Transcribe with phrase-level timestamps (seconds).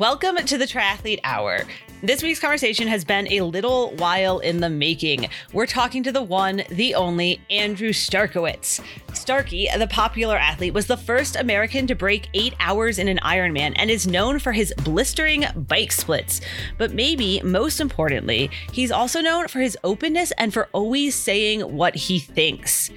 [0.00, 1.64] Welcome to the Triathlete Hour.
[2.02, 5.28] This week's conversation has been a little while in the making.
[5.52, 8.82] We're talking to the one, the only Andrew Starykowicz.
[9.12, 13.74] Starkey, the popular athlete, was the first American to break eight hours in an Ironman
[13.76, 16.40] and is known for his blistering bike splits.
[16.78, 21.94] But maybe most importantly, he's also known for his openness and for always saying what
[21.94, 22.90] he thinks.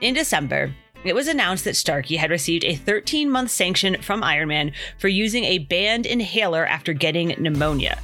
[0.00, 0.74] In December,
[1.08, 5.44] it was announced that Starkey had received a 13 month sanction from Ironman for using
[5.44, 8.00] a banned inhaler after getting pneumonia.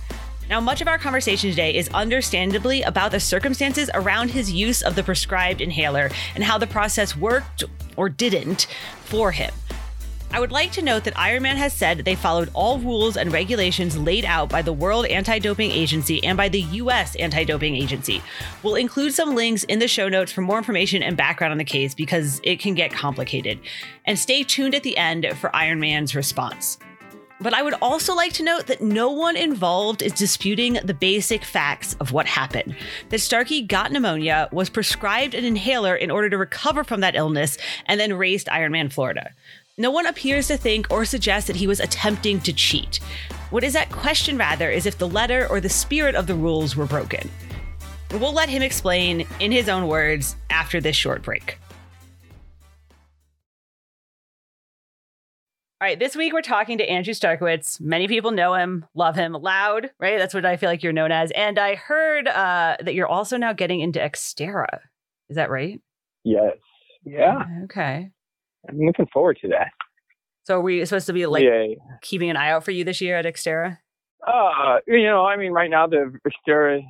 [0.49, 4.95] Now, much of our conversation today is understandably about the circumstances around his use of
[4.95, 7.65] the prescribed inhaler and how the process worked
[7.97, 8.67] or didn't
[9.05, 9.53] for him.
[10.35, 13.99] I would like to note that Ironman has said they followed all rules and regulations
[13.99, 18.23] laid out by the World Anti Doping Agency and by the US Anti Doping Agency.
[18.63, 21.65] We'll include some links in the show notes for more information and background on the
[21.65, 23.61] case because it can get complicated.
[24.07, 26.79] And stay tuned at the end for Ironman's response.
[27.43, 31.45] But I would also like to note that no one involved is disputing the basic
[31.45, 32.77] facts of what happened.
[33.09, 37.59] That Starkey got pneumonia, was prescribed an inhaler in order to recover from that illness,
[37.87, 39.35] and then raced Ironman Florida.
[39.83, 43.01] No one appears to think or suggest that he was attempting to cheat.
[43.51, 46.77] What is at question, rather, is if the letter or the spirit of the rules
[46.77, 47.29] were broken.
[48.13, 51.59] We'll let him explain in his own words after this short break.
[55.81, 57.81] All right, this week we're talking to Andrew Starykowicz.
[57.81, 60.17] Many people know him, love him, loud, right?
[60.17, 61.33] That's what I feel like you're known as.
[61.33, 64.79] And I heard uh, that you're also now getting into Xterra.
[65.29, 65.81] Is that right?
[66.23, 66.53] Yes.
[67.05, 67.43] Yeah.
[67.65, 68.13] Okay.
[68.69, 69.69] I'm looking forward to that.
[70.45, 71.75] So are we supposed to be like yeah.
[72.01, 73.79] keeping an eye out for you this year at Xterra?
[74.27, 76.83] Uh, you know, I mean, right now the Xterra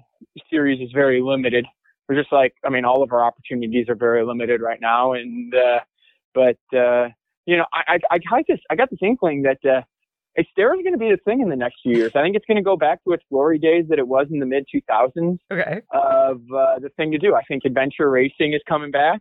[0.50, 1.66] series is very limited.
[2.08, 5.12] We're just like, I mean, all of our opportunities are very limited right now.
[5.12, 5.80] And, uh,
[6.34, 7.08] but, uh,
[7.46, 9.82] you know, I, I, I just, I got this inkling that, uh,
[10.38, 12.12] Xterra is going to be the thing in the next few years.
[12.14, 14.38] I think it's going to go back to its glory days that it was in
[14.38, 15.82] the mid 2000s Okay.
[15.92, 17.34] of uh, the thing to do.
[17.34, 19.20] I think adventure racing is coming back,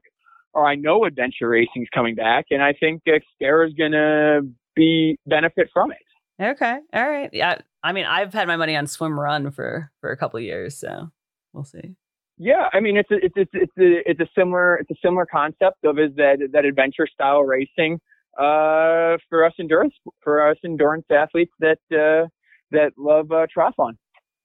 [0.53, 4.41] or I know adventure racing is coming back, and I think Xterra is going to
[4.75, 6.44] be benefit from it.
[6.44, 6.78] Okay.
[6.94, 7.29] All right.
[7.34, 7.59] Yeah.
[7.84, 10.78] I mean, I've had my money on swim run for for a couple of years,
[10.79, 11.09] so
[11.53, 11.95] we'll see.
[12.38, 15.28] Yeah, I mean, it's a, it's it's it's a, it's a similar it's a similar
[15.28, 18.00] concept of is that that adventure style racing
[18.39, 22.28] uh, for us endurance for us endurance athletes that uh,
[22.72, 23.94] that love uh, triathlon.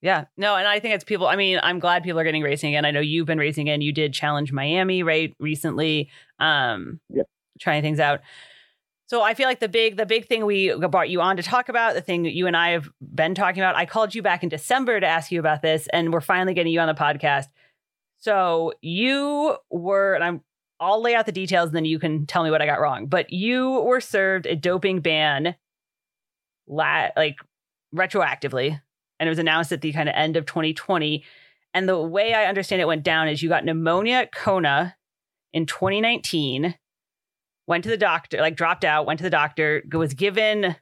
[0.01, 0.25] Yeah.
[0.37, 1.27] No, and I think it's people.
[1.27, 2.85] I mean, I'm glad people are getting racing again.
[2.85, 3.81] I know you've been racing again.
[3.81, 6.09] You did Challenge Miami, right, recently.
[6.39, 7.23] Um, yeah.
[7.59, 8.21] Trying things out.
[9.07, 11.69] So I feel like the big the big thing we brought you on to talk
[11.69, 13.75] about, the thing that you and I have been talking about.
[13.75, 16.73] I called you back in December to ask you about this, and we're finally getting
[16.73, 17.45] you on the podcast.
[18.17, 20.41] So you were, and I'm
[20.79, 23.07] I'll lay out the details, and then you can tell me what I got wrong.
[23.07, 25.55] But you were served a doping ban,
[26.67, 27.37] la- like
[27.95, 28.81] retroactively,
[29.19, 31.23] and it was announced at the kind of end of 2020.
[31.73, 34.95] And the way I understand it went down is you got pneumonia at Kona
[35.53, 36.75] in 2019,
[37.67, 40.75] went to the doctor, like dropped out, went to the doctor, was given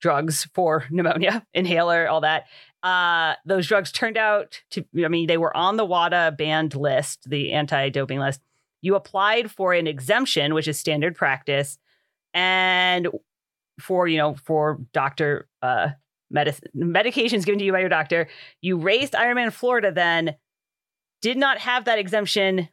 [0.00, 2.46] drugs for pneumonia, inhaler, all that.
[2.82, 7.28] Uh, those drugs turned out to, I mean, they were on the WADA banned list,
[7.28, 8.40] the anti doping list.
[8.82, 11.78] You applied for an exemption, which is standard practice,
[12.32, 13.08] and
[13.78, 15.90] for, you know, for doctor uh,
[16.30, 18.28] medicine, medications given to you by your doctor.
[18.60, 20.36] You raced Ironman Florida then,
[21.20, 22.68] did not have that exemption.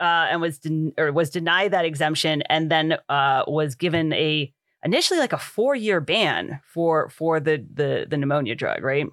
[0.00, 4.52] Uh, and was den- or was denied that exemption, and then uh, was given a
[4.84, 9.06] initially like a four year ban for for the the the pneumonia drug, right?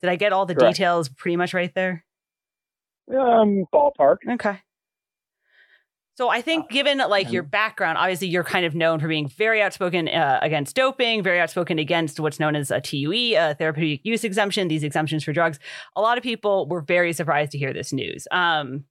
[0.00, 0.74] Did I get all the Correct.
[0.76, 2.04] details pretty much right there?
[3.08, 4.16] Um, ballpark.
[4.28, 4.60] Okay.
[6.20, 9.62] So I think, given like your background, obviously you're kind of known for being very
[9.62, 14.22] outspoken uh, against doping, very outspoken against what's known as a TUE, a therapeutic use
[14.22, 15.58] exemption, these exemptions for drugs.
[15.96, 18.28] A lot of people were very surprised to hear this news.
[18.30, 18.84] Um,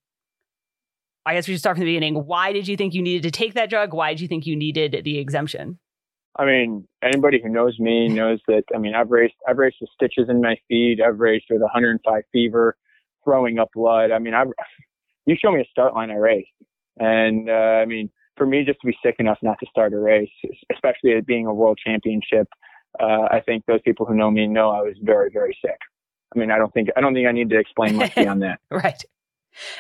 [1.24, 2.16] I guess we should start from the beginning.
[2.16, 3.94] Why did you think you needed to take that drug?
[3.94, 5.78] Why did you think you needed the exemption?
[6.36, 8.64] I mean, anybody who knows me knows that.
[8.74, 11.00] I mean, I've raced, I've raced with stitches in my feet.
[11.00, 12.76] I've raced with 105 fever,
[13.24, 14.10] throwing up blood.
[14.10, 14.48] I mean, I've,
[15.28, 16.48] you show me a start line, I race.
[17.00, 20.00] And uh, I mean, for me, just to be sick enough not to start a
[20.00, 20.30] race,
[20.72, 22.48] especially it being a world championship,
[23.00, 25.78] uh, I think those people who know me know I was very, very sick.
[26.36, 28.60] I mean, I don't think I don't think I need to explain much beyond that.
[28.72, 29.04] Right.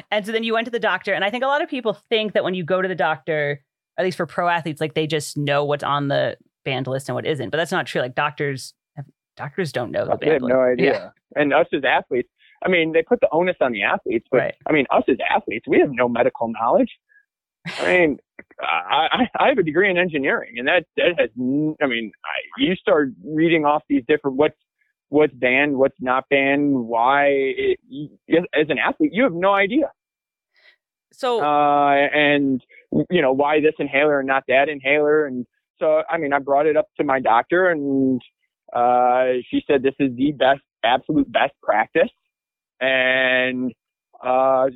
[0.10, 1.14] And so then you went to the doctor.
[1.14, 3.64] And I think a lot of people think that when you go to the doctor,
[3.98, 7.16] at least for pro athletes, like they just know what's on the banned list and
[7.16, 7.52] what isn't.
[7.52, 8.02] But that's not true.
[8.02, 8.74] Like doctors,
[9.38, 10.80] doctors don't know the have banned no list.
[10.80, 11.14] idea.
[11.36, 12.30] And us as athletes,
[12.66, 14.56] I mean, they put the onus on the athletes, but Right.
[14.66, 16.90] I mean, us as athletes, we have no medical knowledge.
[17.80, 18.18] I mean,
[18.62, 21.30] I, I have a degree in engineering, and that that has.
[21.30, 24.58] I mean, I, you start reading off these different what's
[25.10, 27.28] what's banned, what's not banned, why.
[27.28, 27.80] It,
[28.54, 29.92] as an athlete, you have no idea.
[31.12, 32.62] So, uh, and
[33.10, 35.46] you know why this inhaler and not that inhaler, and
[35.80, 38.22] so I mean, I brought it up to my doctor, and
[38.74, 42.10] uh, she said this is the best, absolute best practice,
[42.80, 43.74] and
[44.24, 44.68] uh,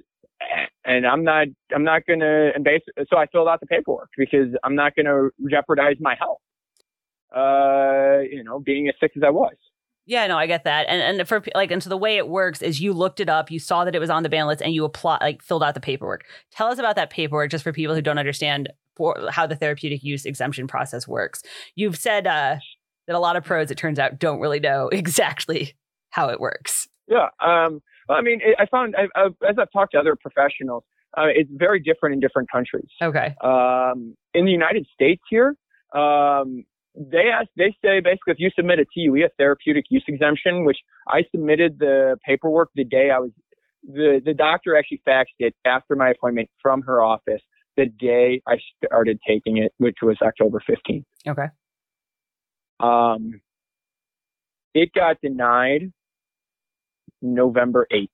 [0.86, 4.50] and I'm not I'm not gonna and base so I filled out the paperwork because
[4.64, 6.40] I'm not gonna jeopardize my health.
[7.36, 9.56] Uh, you know, being as sick as I was.
[10.06, 10.86] Yeah, no, I get that.
[10.90, 13.50] And and for like and so the way it works is you looked it up,
[13.50, 15.74] you saw that it was on the ban list and you apply like filled out
[15.74, 16.26] the paperwork.
[16.52, 20.04] Tell us about that paperwork just for people who don't understand for how the therapeutic
[20.04, 21.42] use exemption process works.
[21.76, 22.58] You've said uh,
[23.08, 25.76] that a lot of pros it turns out don't really know exactly
[26.10, 26.88] how it works.
[27.08, 27.30] Yeah.
[27.40, 30.84] Um I mean, I found I, I, as I've talked to other professionals,
[31.18, 32.90] uh, it's very different in different countries.
[33.02, 33.36] Okay.
[33.44, 35.56] Um, in the United States here,
[35.94, 36.66] um,
[36.96, 40.78] they ask, they say basically if you submit a TUE, a therapeutic use exemption, which
[41.08, 43.32] I submitted the paperwork the day I was,
[43.84, 47.42] the, the doctor actually faxed it after my appointment from her office
[47.76, 51.06] the day I started taking it, which was October 15th.
[51.28, 51.48] Okay.
[52.80, 53.42] Um,
[54.74, 55.92] it got denied
[57.24, 58.08] November 8th.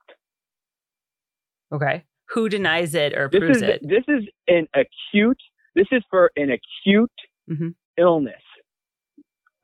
[1.74, 2.06] Okay.
[2.30, 3.82] Who denies it or this proves is, it?
[3.82, 5.42] This is an acute,
[5.76, 7.12] this is for an acute
[7.50, 7.70] mm-hmm.
[7.98, 8.42] illness.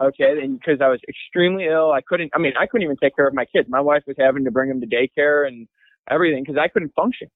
[0.02, 0.40] Okay.
[0.42, 3.28] And because I was extremely ill, I couldn't, I mean, I couldn't even take care
[3.28, 3.68] of my kids.
[3.70, 5.68] My wife was having to bring them to daycare and
[6.10, 7.28] everything because I couldn't function.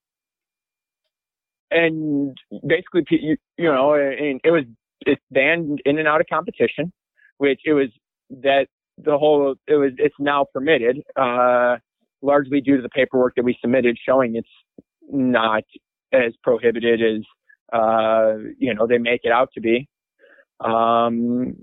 [1.72, 2.36] And
[2.68, 4.64] basically, you, you know, and it was,
[5.02, 6.92] it's banned in and out of competition,
[7.38, 7.90] which it was
[8.32, 8.66] that
[8.98, 10.98] the whole, it was, it's now permitted.
[11.16, 11.78] Uh,
[12.22, 14.48] largely due to the paperwork that we submitted showing it's
[15.10, 15.64] not
[16.14, 17.24] as prohibited as
[17.74, 19.88] uh, you know they make it out to be.
[20.60, 21.56] Um,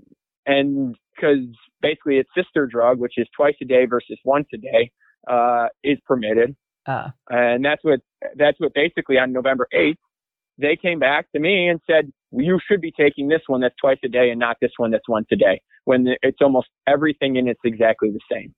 [0.45, 1.45] and because
[1.81, 4.91] basically its sister drug, which is twice a day versus once a day,
[5.29, 6.55] uh, is permitted.
[6.85, 7.09] Uh.
[7.29, 7.99] And that's what
[8.35, 9.97] that's what basically on November 8th
[10.57, 13.99] they came back to me and said you should be taking this one that's twice
[14.03, 17.47] a day and not this one that's once a day when it's almost everything in
[17.47, 18.53] it's exactly the same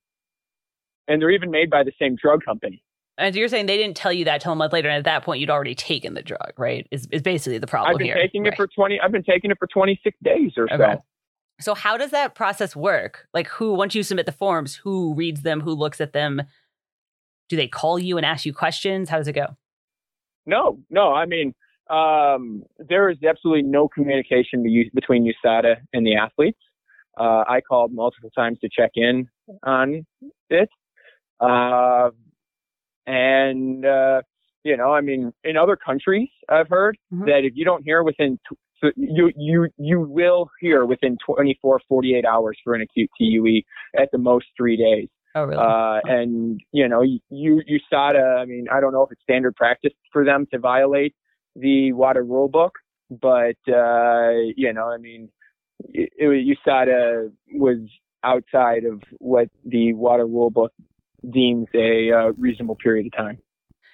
[1.10, 2.82] and they're even made by the same drug company.
[3.18, 5.24] And you're saying they didn't tell you that till a month later, and at that
[5.24, 6.88] point you'd already taken the drug, right?
[6.92, 8.16] Is is basically the problem I've been here.
[8.16, 8.54] taking right.
[8.54, 9.00] it for twenty.
[9.02, 10.78] I've been taking it for twenty six days or okay.
[10.78, 11.04] so.
[11.62, 13.28] So how does that process work?
[13.34, 15.60] Like, who once you submit the forms, who reads them?
[15.60, 16.44] Who looks at them?
[17.50, 19.10] Do they call you and ask you questions?
[19.10, 19.58] How does it go?
[20.46, 21.14] No, no.
[21.14, 21.54] I mean,
[21.90, 24.64] um, there is absolutely no communication
[24.94, 26.60] between USADA and the athletes.
[27.20, 29.28] Uh, I called multiple times to check in
[29.64, 30.06] on
[30.50, 30.70] it.
[31.40, 32.10] Uh,
[33.08, 34.22] and, uh,
[34.64, 37.26] you know, I mean, in other countries, I've heard mm-hmm.
[37.26, 42.26] that if you don't hear within, t- you, you, you will hear within 24, 48
[42.26, 43.62] hours for an acute TUE
[44.00, 45.10] at the most three days.
[45.36, 45.62] Oh, really?
[45.62, 49.56] Uh, and, you know, you, you, USADA, I mean, I don't know if it's standard
[49.56, 51.16] practice for them to violate
[51.56, 52.74] the WADA rule book,
[53.10, 55.30] but, uh, you know, I mean,
[55.80, 57.78] it, it, USADA was
[58.24, 60.74] outside of what the WADA rule book
[61.30, 63.40] deems a uh, reasonable period of time.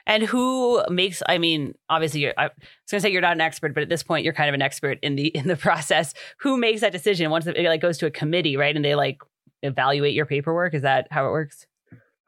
[0.07, 1.24] And who makes?
[1.27, 2.51] I mean, obviously, you're, I was
[2.92, 4.62] going to say you're not an expert, but at this point, you're kind of an
[4.62, 6.13] expert in the in the process.
[6.39, 8.75] Who makes that decision once it like goes to a committee, right?
[8.75, 9.17] And they like
[9.63, 10.74] evaluate your paperwork.
[10.75, 11.65] Is that how it works?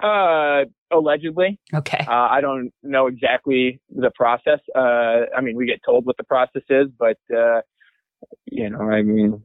[0.04, 1.60] Uh, allegedly.
[1.74, 2.06] Okay.
[2.08, 4.60] Uh, I don't know exactly the process.
[4.75, 7.62] Uh, I mean, we get told what the process is, but uh,
[8.46, 9.44] you know, I mean,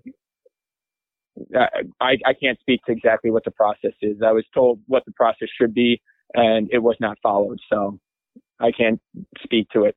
[2.01, 4.19] I, I can't speak to exactly what the process is.
[4.25, 6.01] I was told what the process should be,
[6.35, 7.59] and it was not followed.
[7.71, 7.99] So
[8.61, 9.01] I can't
[9.43, 9.97] speak to it.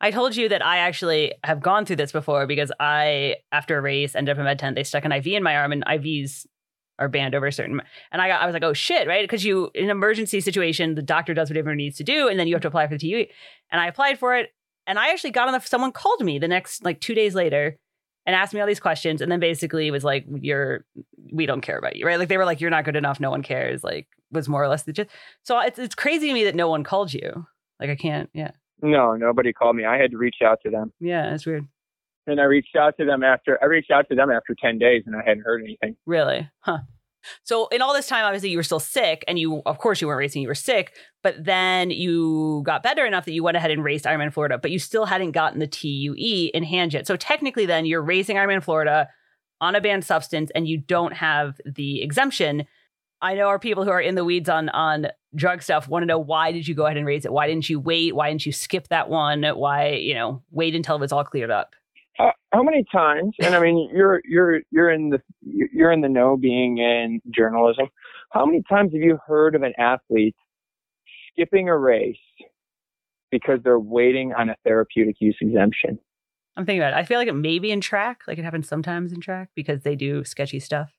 [0.00, 3.82] I told you that I actually have gone through this before because I, after a
[3.82, 4.76] race, ended up in med tent.
[4.76, 6.46] They stuck an IV in my arm, and IVs
[6.98, 7.80] are banned over a certain.
[8.10, 9.22] And I, got, I was like, oh shit, right?
[9.22, 12.38] Because you, in an emergency situation, the doctor does whatever it needs to do, and
[12.38, 13.26] then you have to apply for the TUE.
[13.70, 14.50] And I applied for it,
[14.86, 15.60] and I actually got on the.
[15.60, 17.76] Someone called me the next, like two days later,
[18.26, 20.84] and asked me all these questions and then basically was like you're
[21.32, 22.18] we don't care about you right?
[22.18, 23.20] Like they were like you're not good enough.
[23.20, 25.10] No one cares like was more or less the gist.
[25.42, 27.46] So it's, it's crazy to me that no one called you.
[27.78, 28.52] Like i can't yeah.
[28.82, 29.84] No nobody called me.
[29.84, 30.92] I had to reach out to them.
[31.00, 31.66] Yeah it's weird.
[32.26, 35.04] And i reached out to them after i reached out to them after 10 days
[35.06, 35.96] and i hadn't heard anything.
[36.06, 36.48] Really?
[36.60, 36.78] Huh
[37.44, 40.06] so in all this time, obviously you were still sick, and you, of course, you
[40.06, 40.42] weren't racing.
[40.42, 44.04] You were sick, but then you got better enough that you went ahead and raced
[44.04, 47.06] Ironman Florida, but you still hadn't gotten the TUE in hand yet.
[47.06, 49.08] So technically, then you're racing Ironman Florida
[49.60, 52.66] on a banned substance, and you don't have the exemption.
[53.22, 56.06] I know our people who are in the weeds on on drug stuff want to
[56.06, 57.32] know why did you go ahead and raise it?
[57.32, 58.14] Why didn't you wait?
[58.14, 59.44] Why didn't you skip that one?
[59.44, 61.74] Why, you know, wait until it was all cleared up?
[62.20, 63.34] How, how many times?
[63.40, 67.86] And I mean, you're you're you're in the you're in the know, being in journalism.
[68.30, 70.36] How many times have you heard of an athlete
[71.32, 72.16] skipping a race
[73.30, 75.98] because they're waiting on a therapeutic use exemption?
[76.56, 76.96] I'm thinking about it.
[76.96, 79.82] I feel like it may be in track, like it happens sometimes in track because
[79.82, 80.90] they do sketchy stuff.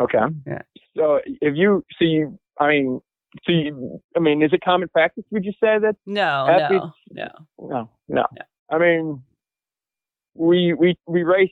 [0.00, 0.18] Okay.
[0.46, 0.62] Yeah.
[0.96, 3.00] So if you, so you, I mean,
[3.44, 5.24] so you, I mean, is it common practice?
[5.30, 5.96] Would you say that?
[6.06, 8.26] No, athletes, no, no, no, no, no.
[8.70, 9.22] I mean,
[10.38, 11.50] we we we race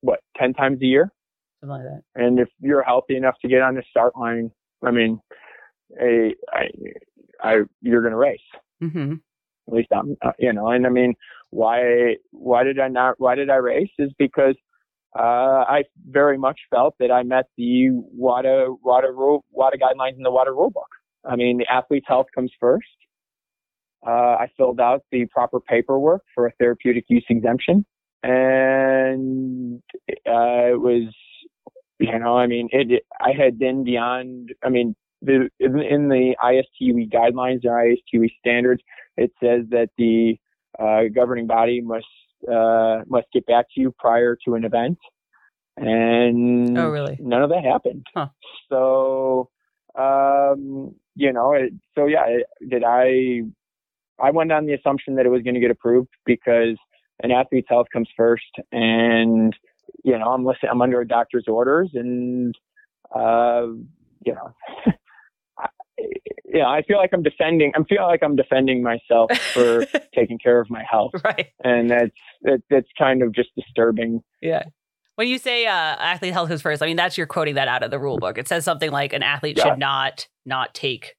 [0.00, 1.12] what ten times a year,
[1.60, 2.02] something like that.
[2.14, 4.50] and if you're healthy enough to get on the start line,
[4.82, 5.20] I mean,
[6.00, 6.68] a, I,
[7.42, 8.40] I, you're gonna race.
[8.82, 9.14] Mm-hmm.
[9.68, 11.14] At least I'm, uh, you know, and I mean,
[11.50, 13.16] why why did I not?
[13.18, 13.90] Why did I race?
[13.98, 14.56] Is because
[15.18, 20.22] uh, I very much felt that I met the WADA WADA rule WADA guidelines in
[20.22, 20.88] the WADA rule book.
[21.24, 22.86] I mean, the athlete's health comes first.
[24.04, 27.84] Uh, I filled out the proper paperwork for a therapeutic use exemption,
[28.22, 29.82] and
[30.26, 31.14] uh, it was,
[31.98, 34.50] you know, I mean, it, it I had been beyond.
[34.64, 38.82] I mean, the, in, in the ISTUE guidelines or ISTUE standards,
[39.16, 40.36] it says that the
[40.78, 42.06] uh, governing body must
[42.50, 44.98] uh, must get back to you prior to an event,
[45.76, 47.16] and Oh, really?
[47.20, 48.04] none of that happened.
[48.14, 48.28] Huh.
[48.68, 49.48] So,
[49.96, 52.24] um, you know, it, so yeah,
[52.68, 53.42] did I?
[54.20, 56.76] I went on the assumption that it was going to get approved because
[57.22, 59.54] an athlete's health comes first, and
[60.04, 62.54] you know, I'm listening, I'm under a doctor's orders, and
[63.14, 63.66] uh,
[64.24, 64.54] you know.
[65.58, 65.68] I-
[66.54, 67.72] Yeah, I feel like I'm defending.
[67.74, 71.48] I'm feel like I'm defending myself for taking care of my health, right.
[71.64, 72.10] and that's
[72.42, 74.20] that, that's kind of just disturbing.
[74.40, 74.64] Yeah.
[75.16, 77.82] When you say uh, athlete health is first, I mean that's you're quoting that out
[77.82, 78.38] of the rule book.
[78.38, 79.64] It says something like an athlete Yeah.
[79.70, 81.14] should not not take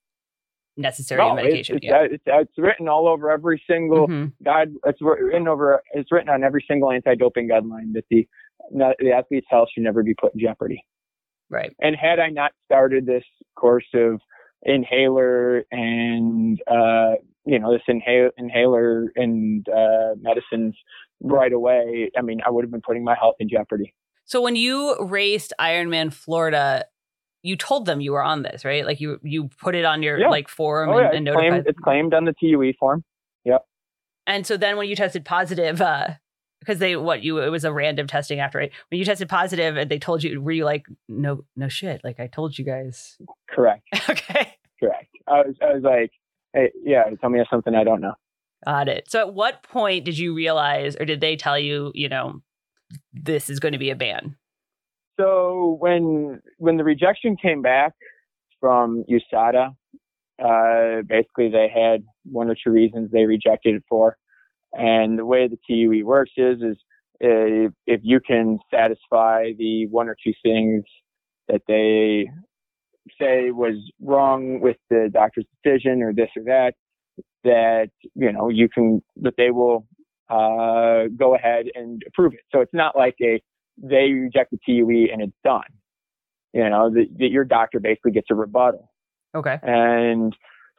[0.77, 1.77] necessary No, medication.
[1.77, 2.03] It's, yeah.
[2.09, 4.33] it's, it's written all over every single Mhm.
[4.43, 4.69] guide.
[4.85, 5.81] It's written over.
[5.93, 8.27] It's written on every single anti-doping guideline that the
[8.71, 10.83] not, the athlete's health should never be put in jeopardy.
[11.49, 11.75] Right.
[11.81, 13.23] And had I not started this
[13.55, 14.19] course of
[14.63, 17.15] inhaler and uh,
[17.45, 20.75] you know this inhale, inhaler and uh, medicines
[21.21, 23.93] right away, I mean, I would have been putting my health in jeopardy.
[24.25, 26.85] So when you raced Ironman Florida,
[27.43, 28.85] you told them you were on this, right?
[28.85, 30.29] Like you you put it on your Yeah.
[30.29, 31.49] like forum Oh and, yeah, and it's notified.
[31.51, 33.03] claimed, it's claimed on the TUE form.
[33.45, 33.65] Yep.
[34.25, 36.07] And so then when you tested positive, uh,
[36.61, 39.75] because they what you it was a random testing after right when you tested positive
[39.75, 43.17] and they told you were you like no no shit like I told you guys
[43.49, 43.83] Correct.
[44.09, 45.09] okay Correct.
[45.27, 46.11] I was I was like,
[46.53, 48.13] hey, yeah, tell me something I don't know.
[48.65, 52.07] got it so at what point did you realize or did they tell you you
[52.07, 52.41] know
[53.11, 54.37] this is going to be a ban
[55.19, 57.93] So when when the rejection came back
[58.59, 59.75] from USADA,
[60.43, 64.17] uh, basically they had one or two reasons they rejected it for,
[64.73, 66.77] and the way the TUE works is is
[67.19, 70.83] if you can satisfy the one or two things
[71.47, 72.29] that they
[73.19, 76.73] say was wrong with the doctor's decision or this or that,
[77.43, 79.85] that you know you can that they will
[80.29, 82.39] uh, go ahead and approve it.
[82.51, 83.41] So it's not like a
[83.77, 85.61] they reject the TUE and it's done.
[86.53, 88.91] You know, that that your doctor basically gets a rebuttal.
[89.35, 90.35] okay And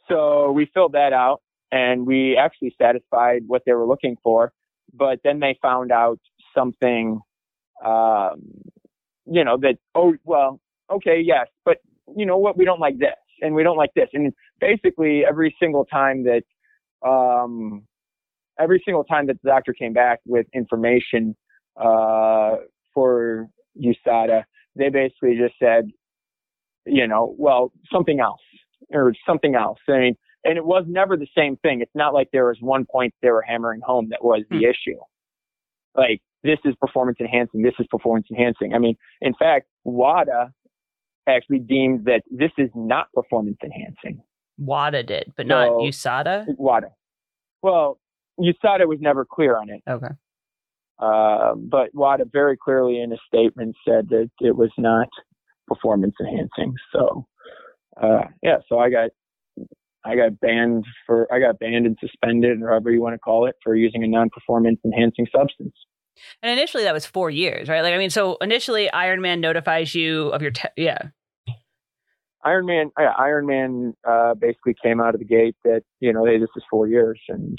[0.08, 4.52] so we filled that out and we actually satisfied what they were looking for.
[4.92, 6.20] But then they found out
[6.56, 7.20] something,
[7.84, 8.42] um,
[9.26, 10.60] you know, that, oh, well,
[10.90, 11.78] okay, yes, but
[12.16, 12.56] you know what?
[12.56, 14.08] We don't like this and we don't like this.
[14.12, 16.44] And basically every single time that,
[17.06, 17.82] um,
[18.60, 21.34] every single time that the doctor came back with information,
[21.76, 22.56] uh,
[22.94, 23.48] for
[23.80, 24.44] USADA,
[24.76, 25.90] they basically just said,
[26.86, 28.40] you know, well, something else
[28.90, 29.78] or something else.
[29.88, 31.80] I mean, and it was never the same thing.
[31.80, 34.64] It's not like there was one point they were hammering home that was the hmm.
[34.64, 34.98] issue.
[35.96, 37.62] Like this is performance enhancing.
[37.62, 38.74] This is performance enhancing.
[38.74, 40.52] I mean, in fact, WADA
[41.26, 44.22] actually deemed that this is not performance enhancing.
[44.58, 46.88] WADA did but not So- USADA WADA.
[47.62, 47.98] Well,
[48.38, 49.82] USADA was never clear on it.
[49.88, 50.14] okay
[50.98, 55.08] Uh, but WADA very clearly in a statement said that it was not
[55.66, 56.74] performance enhancing.
[56.92, 57.26] So,
[58.00, 59.10] uh, yeah, so I got,
[60.04, 63.46] I got banned for, I got banned and suspended or however you want to call
[63.46, 65.74] it for using a non-performance enhancing substance.
[66.42, 70.28] and initially that was four years right like I mean so initially Ironman notifies you
[70.28, 71.08] of your te- yeah
[72.44, 76.50] Ironman, yeah, Ironman, uh, basically came out of the gate that, you know, hey, this
[76.56, 77.58] is four years and,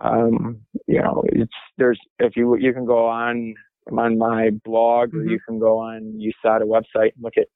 [0.00, 3.54] um, you know, it's, there's, if you, you can go on,
[3.96, 5.30] on my blog or Mhm.
[5.30, 7.48] you can go on USADA website and look at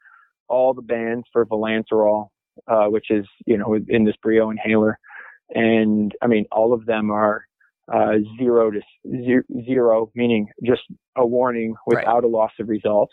[0.48, 2.28] all the bans for vilanterol
[2.68, 4.98] uh, which is you know in this Breo inhaler,
[5.50, 7.44] and I mean all of them are
[7.92, 8.80] uh, zero to
[9.24, 10.82] zero, zero, meaning just
[11.16, 12.24] a warning without right.
[12.24, 13.10] a loss of result,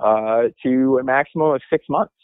[0.00, 2.14] uh, to a maximum of six months.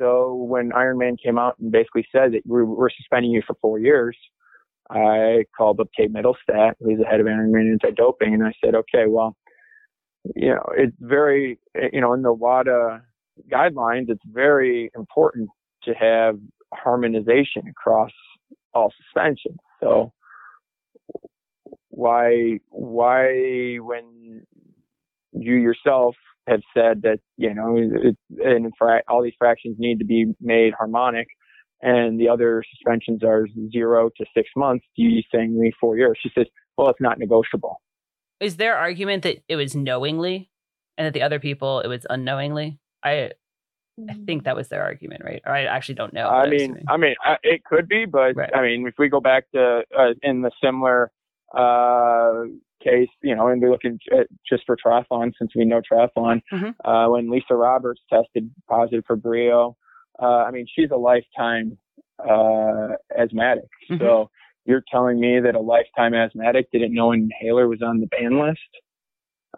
[0.00, 3.78] So when Ironman came out and basically said that we're, we're suspending you for four
[3.78, 4.16] years,
[4.90, 9.06] I called up Kate Mittelstadt, who's the head of Ironman anti-doping, and I said, okay,
[9.08, 9.36] well,
[10.34, 11.58] you know, it's very,
[11.92, 13.02] you know, in the WADA
[13.52, 15.48] guidelines, it's very important
[15.84, 16.38] to have
[16.72, 18.12] harmonization across
[18.72, 19.58] all suspensions.
[19.80, 20.12] So
[21.88, 24.44] why, why, when
[25.32, 28.72] you yourself have said that you know it, and
[29.08, 31.26] all these fractions need to be made harmonic,
[31.84, 34.84] and the other suspensions are zero to six months.
[34.96, 36.18] You saying me four years?
[36.20, 37.80] She says, "Well, it's not negotiable."
[38.40, 40.50] Is there argument that it was knowingly,
[40.98, 42.80] and that the other people it was unknowingly?
[43.04, 43.32] I
[44.08, 45.42] I think that was their argument, right?
[45.46, 46.28] Or I actually don't know.
[46.28, 48.50] I mean, I mean, it could be, but right.
[48.54, 51.12] I mean, if we go back to uh, in the similar
[51.56, 52.44] uh,
[52.82, 56.42] case, you know, and we're looking at just for triathlon since we know triathlon.
[56.52, 56.88] Mm-hmm.
[56.88, 59.74] Uh, when Lisa Roberts tested positive for Breo,
[60.20, 61.78] uh, I mean, she's a lifetime
[62.18, 63.64] uh, asthmatic.
[63.90, 63.98] Mm-hmm.
[63.98, 64.30] So
[64.64, 68.40] you're telling me that a lifetime asthmatic didn't know an inhaler was on the ban
[68.40, 68.60] list?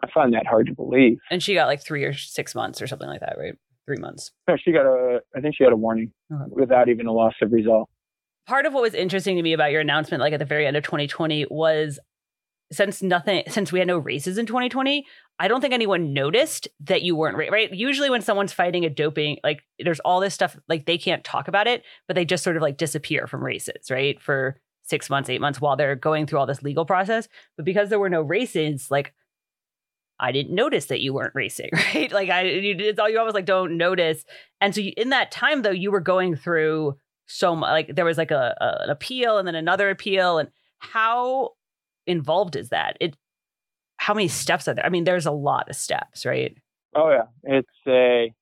[0.03, 1.17] I find that hard to believe.
[1.31, 3.55] And she got like three or six months or something like that, right?
[3.85, 4.31] Three months.
[4.47, 5.21] No, she got a.
[5.35, 6.43] I think she got a warning okay.
[6.49, 7.89] without even a loss of result
[8.47, 10.77] part of what was interesting to me about your announcement like at the very end
[10.77, 11.99] of 2020 was
[12.71, 15.05] since nothing since we had no races in 2020
[15.39, 19.37] i don't think anyone noticed that you weren't right usually when someone's fighting a doping
[19.43, 22.55] like there's all this stuff like they can't talk about it but they just sort
[22.55, 26.39] of like disappear from races right for six months eight months while they're going through
[26.39, 29.13] all this legal process but because there were no races like
[30.19, 32.11] I didn't notice that you weren't racing, right?
[32.11, 34.25] Like I, you, it's all you almost like don't notice.
[34.59, 36.97] And so you, in that time though, you were going through
[37.27, 37.69] so much.
[37.69, 41.51] Like there was like a, a, an appeal and then another appeal, and how
[42.07, 42.97] involved is that?
[42.99, 43.15] It
[43.97, 44.85] how many steps are there?
[44.85, 46.55] I mean, there's a lot of steps, right?
[46.95, 48.33] Oh yeah, it's a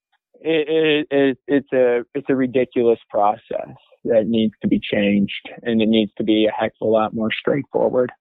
[0.41, 3.75] it, it, it's a it's a ridiculous process
[4.05, 7.13] that needs to be changed, and it needs to be a heck of a lot
[7.13, 8.11] more straightforward.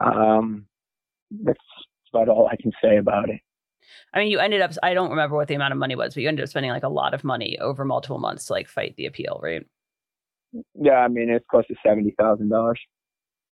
[0.00, 0.66] Um,
[1.30, 1.58] that's
[2.12, 3.40] about all I can say about it.
[4.12, 6.22] I mean, you ended up, I don't remember what the amount of money was, but
[6.22, 8.94] you ended up spending like a lot of money over multiple months to like fight
[8.96, 9.66] the appeal, right?
[10.74, 12.74] Yeah, I mean, it's close to $70,000.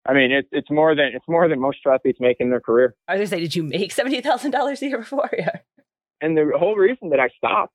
[0.07, 2.95] I mean, it's it's more than it's more than most athletes make in their career.
[3.07, 5.31] I was gonna say, did you make seventy thousand dollars a year before?
[5.39, 5.59] Yeah.
[6.23, 7.73] And the whole reason that I stopped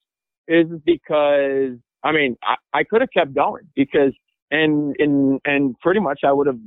[0.48, 4.14] is because I mean I, I could have kept going because
[4.52, 6.60] and and and pretty much I would have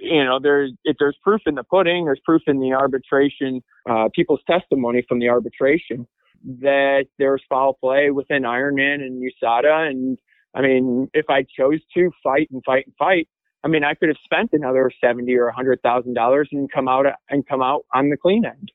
[0.00, 4.08] you know there's if there's proof in the pudding, there's proof in the arbitration, uh,
[4.14, 6.06] people's testimony from the arbitration
[6.44, 10.18] that there's foul play within Ironman and USADA and
[10.54, 13.28] I mean, if I chose to fight and fight and fight,
[13.62, 16.88] I mean, I could have spent another seventy or a hundred thousand dollars and come
[16.88, 18.72] out and come out on the clean end.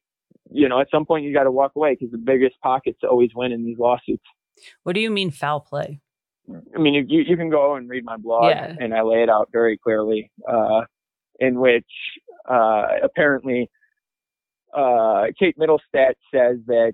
[0.51, 3.31] You know, at some point you got to walk away because the biggest pockets always
[3.35, 4.23] win in these lawsuits.
[4.83, 6.01] What do you mean foul play?
[6.75, 8.75] I mean, you you can go and read my blog, yeah.
[8.79, 10.81] and I lay it out very clearly, uh,
[11.39, 11.87] in which
[12.47, 13.69] uh, apparently
[14.75, 16.93] uh, Kate Mittelstadt says that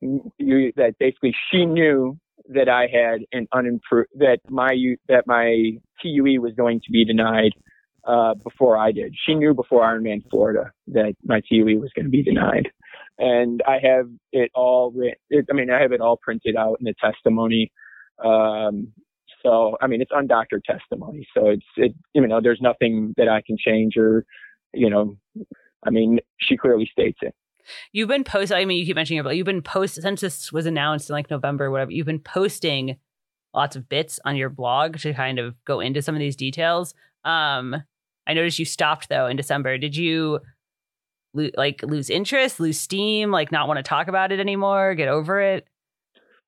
[0.00, 4.74] you that basically she knew that I had an unimproved that my
[5.08, 7.52] that my TUE was going to be denied
[8.06, 9.14] uh, before I did.
[9.26, 12.68] She knew before Ironman Florida that my TUE was going to be denied,
[13.18, 15.46] and I have it all written.
[15.50, 17.70] I mean, I have it all printed out in the testimony.
[18.24, 18.92] Um,
[19.42, 21.26] so I mean, it's undoctored testimony.
[21.36, 21.94] So it's it.
[22.14, 24.24] You know, there's nothing that I can change or,
[24.72, 25.16] you know,
[25.86, 27.34] I mean, she clearly states it.
[27.92, 28.56] You've been posting.
[28.56, 31.14] I mean, you keep mentioning it, but you've been post since this was announced in
[31.14, 31.90] like November, whatever.
[31.90, 32.96] You've been posting
[33.54, 36.94] lots of bits on your blog to kind of go into some of these details.
[37.24, 37.76] Um,
[38.26, 39.78] I noticed you stopped though in December.
[39.78, 40.40] Did you
[41.34, 45.08] lo- like lose interest, lose steam, like not want to talk about it anymore, get
[45.08, 45.66] over it?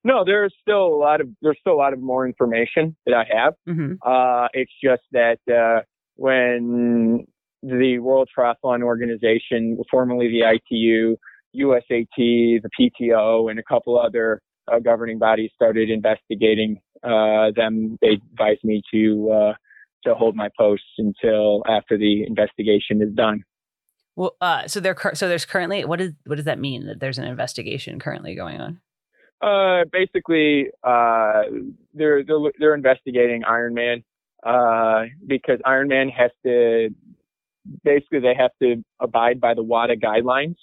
[0.03, 3.25] No, there's still a lot of there's still a lot of more information that I
[3.35, 3.53] have.
[3.67, 3.93] Mm-hmm.
[4.03, 5.83] Uh, it's just that uh,
[6.15, 7.27] when
[7.63, 11.15] the World Triathlon Organization, formerly the ITU,
[11.55, 17.97] USAT, the PTO, and a couple other uh, governing bodies started investigating uh, them.
[18.01, 19.53] They advised me to uh,
[20.05, 23.43] to hold my post until after the investigation is done.
[24.15, 27.17] Well, uh, so there, so there's currently what is what does that mean that there's
[27.17, 28.81] an investigation currently going on?
[29.41, 31.43] Uh, basically, uh,
[31.93, 34.03] they're, they're they're investigating Ironman
[34.45, 36.89] uh, because Ironman has to
[37.83, 40.55] basically they have to abide by the WADA guidelines.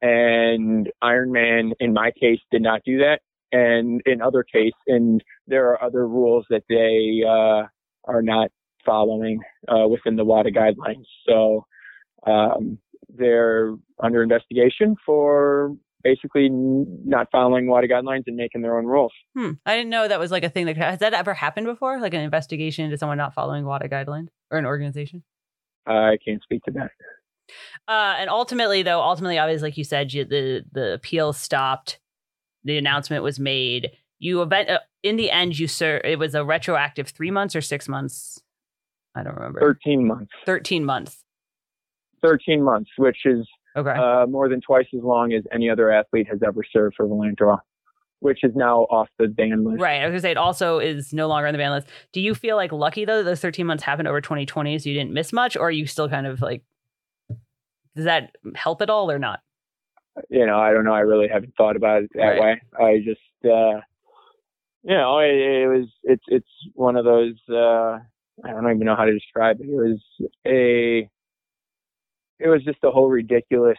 [0.00, 3.20] And Ironman, in my case, did not do that.
[3.50, 7.66] And in other case, and there are other rules that they uh,
[8.04, 8.50] are not
[8.84, 11.04] following uh, within the WADA guidelines.
[11.26, 11.64] So
[12.26, 15.74] um, they're under investigation for
[16.04, 19.12] basically not following WADA guidelines and making their own rules.
[19.36, 19.52] Hmm.
[19.66, 22.14] I didn't know that was like a thing that has that ever happened before, like
[22.14, 25.24] an investigation into someone not following WADA guidelines or an organization.
[25.88, 26.90] I can't speak to that.
[27.86, 31.98] Uh, and ultimately, though, ultimately, obviously, like you said, you, the the appeal stopped.
[32.64, 33.92] The announcement was made.
[34.18, 35.58] You event uh, in the end.
[35.58, 38.38] You sir, it was a retroactive three months or six months.
[39.14, 39.60] I don't remember.
[39.60, 40.30] Thirteen months.
[40.44, 41.24] Thirteen months.
[42.20, 43.46] 13 months, which is
[43.76, 43.92] Okay.
[43.92, 47.60] uh, more than twice as long as any other athlete has ever served for Volantua,
[48.20, 49.80] which is now off the ban list.
[49.80, 50.02] right.
[50.02, 51.88] I was gonna say it also is no longer on the ban list.
[52.12, 54.94] Do you feel like lucky though that those thirteen months happened over 2020, so you
[54.94, 56.62] didn't miss much, or are you still kind of like?
[57.96, 59.40] Does that help at all or not?
[60.30, 60.92] You know, I don't know.
[60.94, 62.40] I really haven't thought about it that Right.
[62.40, 62.62] way.
[62.84, 63.80] I just, uh,
[64.82, 67.98] you know, it, it was, it's, it's one of those, uh,
[68.44, 69.66] I don't even know how to describe it.
[69.68, 70.00] It was
[70.46, 71.08] a,
[72.38, 73.78] it was just a whole ridiculous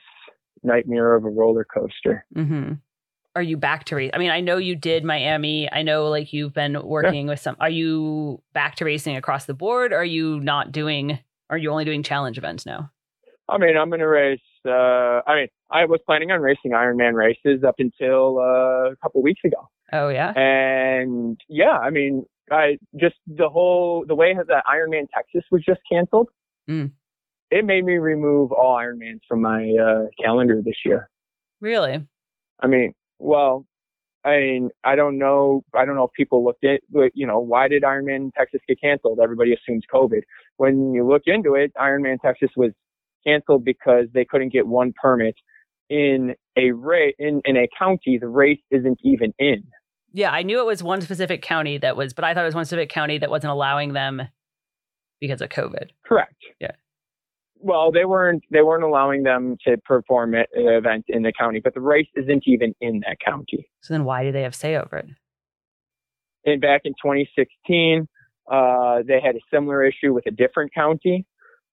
[0.64, 2.26] nightmare of a roller coaster.
[2.36, 2.74] Mm-hmm.
[3.36, 4.12] Are you back to race?
[4.14, 5.72] I mean, I know you did Miami.
[5.72, 7.56] I know like you've been working with some.
[7.60, 9.94] Are you back to racing across the board?
[9.94, 11.20] Or are you not doing?
[11.50, 12.92] Are you only doing challenge events now?
[13.48, 14.40] I mean, I'm going to race.
[14.68, 19.22] Uh, I mean, I was planning on racing Ironman races up until uh, a couple
[19.24, 20.32] weeks ago, Oh yeah.
[20.36, 25.80] and yeah, I mean, I just the whole the way that Ironman Texas was just
[25.90, 26.28] canceled.
[26.70, 26.92] Mm.
[27.52, 31.10] It made me remove all Ironmans from my uh, calendar this year.
[31.62, 32.06] Really?
[32.60, 33.66] I mean, well,
[34.26, 35.64] I mean, I don't know.
[35.74, 38.82] I don't know if people looked at, but, you know, why did Ironman Texas get
[38.82, 39.20] canceled?
[39.22, 40.22] Everybody assumes COVID.
[40.58, 42.72] When you look into it, Ironman Texas was
[43.26, 45.36] canceled because they couldn't get one permit
[45.90, 49.64] in a race in, in a county the race isn't even in.
[50.12, 52.56] Yeah, I knew it was one specific county that was, but I thought it was
[52.56, 54.24] one specific county that wasn't allowing them
[55.20, 55.90] because of COVID.
[56.06, 56.36] Correct.
[56.60, 56.72] Yeah.
[57.62, 61.74] Well, they weren't they weren't allowing them to perform an event in the county, but
[61.74, 63.70] the race isn't even in that county.
[63.82, 65.08] So then, why do they have say over it?
[66.46, 68.08] And back in 2016,
[68.50, 71.26] uh, they had a similar issue with a different county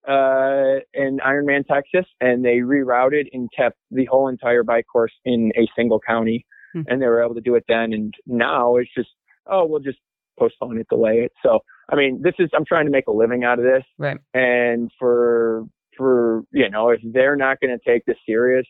[0.09, 5.53] uh, in Ironman, Texas, and they rerouted and kept the whole entire bike course in
[5.57, 6.83] a single county, Hmm.
[6.88, 7.92] and they were able to do it then.
[7.92, 9.11] And now it's just,
[9.46, 9.99] oh, we'll just
[10.38, 11.33] postpone it, delay it.
[11.44, 14.18] So, I mean, this is I'm trying to make a living out of this, Right.
[14.35, 15.64] and for
[15.96, 18.66] for you know, if they're not going to take this serious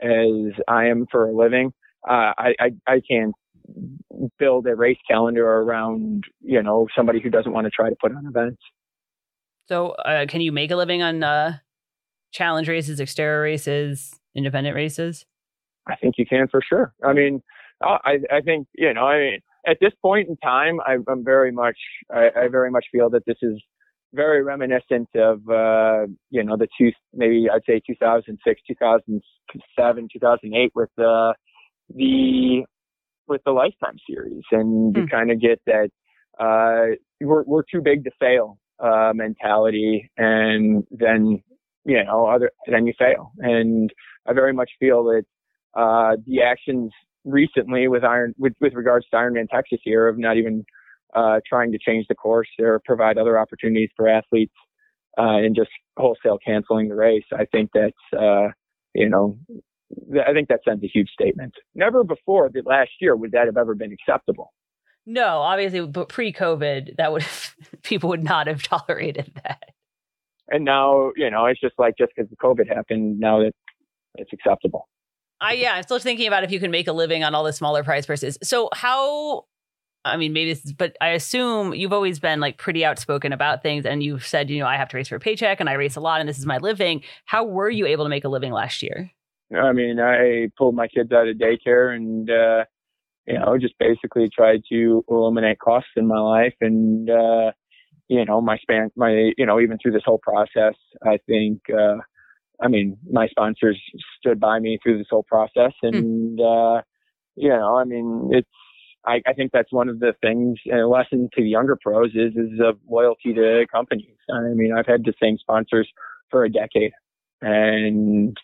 [0.00, 1.72] as I am for a living,
[2.08, 3.34] uh, I, I I can't
[4.38, 8.12] build a race calendar around you know somebody who doesn't want to try to put
[8.12, 8.62] on events.
[9.68, 11.58] So, uh, can you make a living on uh,
[12.32, 15.26] challenge races, Xterra races, independent races?
[15.88, 16.92] I think you can for sure.
[17.04, 17.42] I mean,
[17.82, 21.52] I I think you know I mean at this point in time, I, I'm very
[21.52, 21.76] much
[22.12, 23.60] I, I very much feel that this is
[24.12, 30.88] very reminiscent of uh, you know the two maybe I'd say 2006, 2007, 2008 with
[30.96, 31.34] the
[31.94, 32.64] the
[33.28, 35.06] with the Lifetime series, and you Hmm.
[35.10, 35.90] kind of get that
[36.38, 41.42] uh, we're we're too big to fail uh, mentality, and then
[41.84, 43.92] you know other then you fail, and
[44.26, 45.24] I very much feel that
[45.74, 46.92] uh, the actions
[47.24, 50.64] recently with Iron with with regards to Ironman Texas here of not even
[51.16, 54.54] uh, trying to change the course or provide other opportunities for athletes
[55.18, 57.24] uh, and just wholesale canceling the race.
[57.32, 58.48] I think that's uh,
[58.94, 59.38] you know
[60.12, 61.54] th- I think that sends a huge statement.
[61.74, 64.52] Never before the last year would that have ever been acceptable.
[65.06, 69.70] No, obviously, but pre-COVID, that would have, people would not have tolerated that.
[70.48, 73.52] And now, you know, it's just like just because COVID happened, now that
[74.16, 74.88] it's acceptable.
[75.40, 77.52] I yeah, I'm still thinking about if you can make a living on all the
[77.52, 78.38] smaller prize purses.
[78.42, 79.44] So how?
[80.06, 83.62] I mean, maybe this is, but I assume you've always been like pretty outspoken about
[83.62, 85.74] things, and you've said, you know, I have to race for a paycheck, and I
[85.74, 87.02] race a lot, and this is my living.
[87.24, 89.10] How were you able to make a living last year?
[89.56, 92.64] I mean, I pulled my kids out of daycare and, uh,
[93.26, 96.54] you know, just basically tried to eliminate costs in my life.
[96.60, 97.52] And, uh,
[98.08, 101.98] you know, my span, my, you know, even through this whole process, I think, uh,
[102.60, 103.80] I mean, my sponsors
[104.18, 105.72] stood by me through this whole process.
[105.82, 106.82] And, uh,
[107.36, 108.48] you know, I mean, it's,
[109.06, 112.32] I, I think that's one of the things, and a lesson to younger pros is,
[112.36, 114.16] is of loyalty to companies.
[114.32, 115.88] I mean, I've had the same sponsors
[116.30, 116.92] for a decade
[117.42, 118.36] and,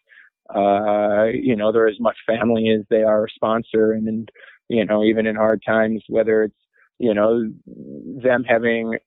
[0.55, 3.93] uh, you know, they're as much family as they are a sponsor.
[3.93, 4.29] And, and,
[4.69, 6.55] you know, even in hard times, whether it's,
[6.99, 8.99] you know, them having,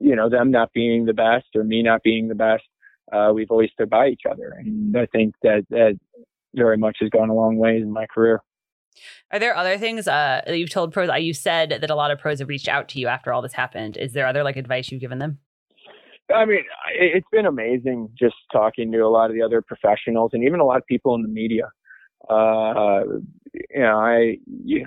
[0.00, 2.64] you know, them not being the best or me not being the best,
[3.12, 4.54] uh, we've always stood by each other.
[4.58, 5.98] And I think that that
[6.54, 8.40] very much has gone a long way in my career.
[9.30, 11.10] Are there other things uh, that you've told pros?
[11.18, 13.52] You said that a lot of pros have reached out to you after all this
[13.52, 13.96] happened.
[13.96, 15.38] Is there other like advice you've given them?
[16.34, 20.42] I mean, it's been amazing just talking to a lot of the other professionals and
[20.42, 21.70] even a lot of people in the media.
[22.28, 23.02] Uh,
[23.52, 24.38] you know, I,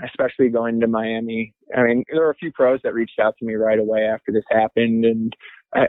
[0.05, 1.53] especially going to Miami.
[1.75, 4.31] I mean, there were a few pros that reached out to me right away after
[4.31, 5.33] this happened, and
[5.73, 5.87] I,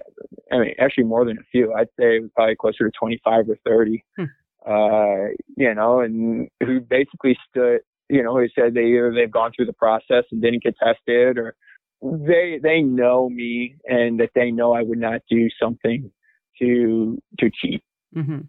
[0.53, 1.73] I mean, actually more than a few.
[1.73, 4.05] I'd say it was probably closer to 25 or 30.
[4.17, 4.25] Hmm.
[4.67, 9.53] Uh, you know, and who basically stood, you know, who said they either they've gone
[9.55, 11.55] through the process and didn't get tested, or
[12.03, 16.11] they they know me and that they know I would not do something
[16.61, 17.83] to to cheat.
[18.17, 18.41] Mm-hmm.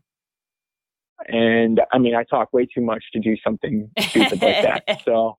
[1.28, 5.02] And I mean, I talk way too much to do something stupid like that.
[5.06, 5.38] So,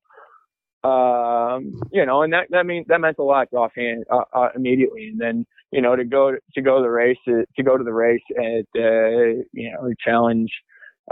[0.89, 5.09] um, you know, and that that means that meant a lot offhand uh, uh, immediately.
[5.09, 7.93] And then you know to go to go to the race to go to the
[7.93, 10.51] race at uh, you know challenge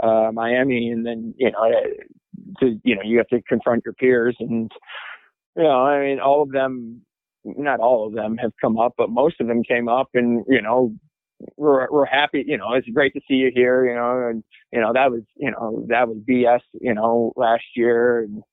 [0.01, 1.71] uh, Miami, and then you know
[2.59, 4.71] to you know you have to confront your peers, and
[5.55, 7.01] you know I mean all of them,
[7.43, 10.61] not all of them have come up, but most of them came up, and you
[10.61, 10.93] know
[11.57, 12.43] we're we're happy.
[12.45, 13.85] You know, it's great to see you here.
[13.85, 16.61] You know, and you know that was you know that was BS.
[16.79, 18.43] You know, last year, and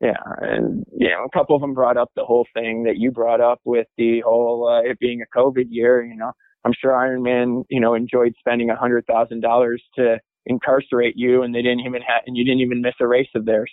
[0.00, 3.10] yeah, and you know, a couple of them brought up the whole thing that you
[3.10, 6.04] brought up with the whole uh, it being a COVID year.
[6.04, 6.32] You know,
[6.64, 11.54] I'm sure Ironman, you know, enjoyed spending a hundred thousand dollars to incarcerate you, and
[11.54, 13.70] they didn't even have, and you didn't even miss a race of theirs.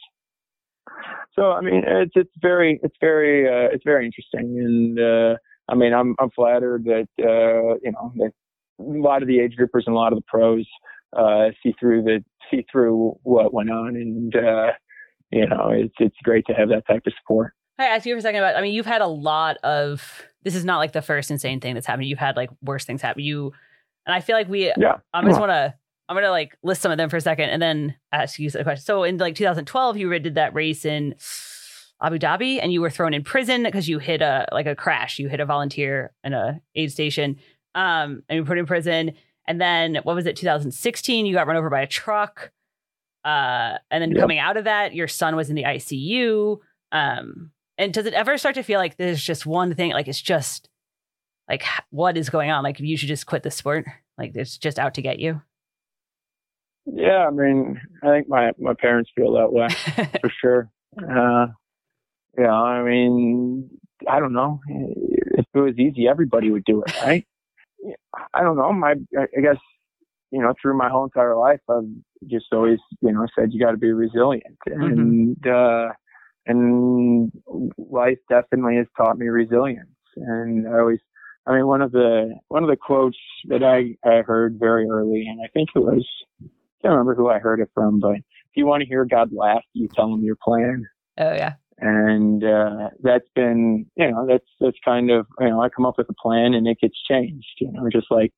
[1.36, 5.38] So I mean, it's it's very it's very uh, it's very interesting, and uh,
[5.70, 8.32] I mean, I'm I'm flattered that uh, you know that
[8.80, 10.66] a lot of the age groupers and a lot of the pros
[11.16, 14.72] uh, see through the see through what went on, and uh,
[15.32, 17.54] you know, it's it's great to have that type of support.
[17.80, 18.56] I ask you for a second about.
[18.56, 20.24] I mean, you've had a lot of.
[20.44, 22.08] This is not like the first insane thing that's happened.
[22.08, 23.24] You've had like worse things happen.
[23.24, 23.54] You,
[24.06, 24.74] and I feel like we.
[24.78, 24.98] Yeah.
[25.14, 25.74] I just want to.
[26.12, 28.64] I'm gonna like list some of them for a second and then ask you a
[28.64, 28.84] question.
[28.84, 31.16] So in like 2012, you did that race in
[32.04, 35.20] Abu Dhabi, and you were thrown in prison because you hit a like a crash.
[35.20, 37.38] You hit a volunteer in a aid station,
[37.76, 39.14] um, and you were put in prison.
[39.48, 40.36] And then what was it?
[40.36, 42.52] 2016, you got run over by a truck.
[43.24, 44.20] Uh, and then yep.
[44.20, 46.58] coming out of that, your son was in the ICU.
[46.92, 50.22] Um, and does it ever start to feel like there's just one thing, like it's
[50.22, 50.68] just
[51.48, 52.66] like what is going on?
[52.66, 53.86] Like you should just quit the sport.
[54.18, 55.42] Like it's just out to get you.
[56.86, 59.68] Yeah, I mean, I think my my parents feel that way
[60.22, 60.72] for sure.
[60.98, 61.48] Uh,
[62.38, 63.70] yeah, I mean,
[64.08, 64.60] I don't know.
[64.68, 67.26] If it was easy, everybody would do it, right?
[68.34, 68.72] I don't know.
[68.74, 69.58] My, I guess
[70.32, 71.84] you know, through my whole entire life, I've
[72.28, 74.82] just always, you know, said you got to be resilient, mm-hmm.
[74.82, 75.90] and uh,
[76.48, 77.32] and
[77.78, 79.90] life definitely has taught me resilience.
[80.16, 81.00] And I always,
[81.46, 83.18] I mean, one of the one of the quotes
[83.50, 86.08] that I I heard very early, and I think it was,
[86.82, 89.64] can't remember who I heard it from, but if you want to hear God laugh,
[89.74, 90.88] you tell him your plan.
[91.18, 91.54] Oh yeah.
[91.78, 95.98] And uh, that's been, you know, that's that's kind of, you know, I come up
[95.98, 98.32] with a plan and it gets changed, you know, just like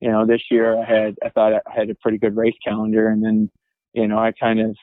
[0.00, 3.08] you know, this year I had, I thought I had a pretty good race calendar
[3.08, 3.50] and then,
[3.94, 4.76] you know, I kind of,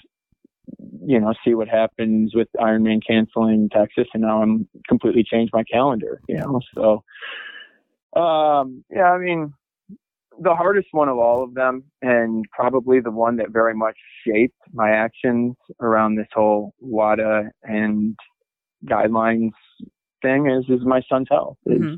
[1.05, 5.63] you know, see what happens with Ironman canceling Texas and now I'm completely changed my
[5.63, 7.03] calendar, you know, so,
[8.19, 9.53] um, yeah, I mean,
[10.41, 14.57] the hardest one of all of them and probably the one that very much shaped
[14.73, 18.15] my actions around this whole WADA and
[18.85, 19.51] guidelines
[20.21, 21.57] thing is, is my son's health.
[21.67, 21.95] Mm-hmm.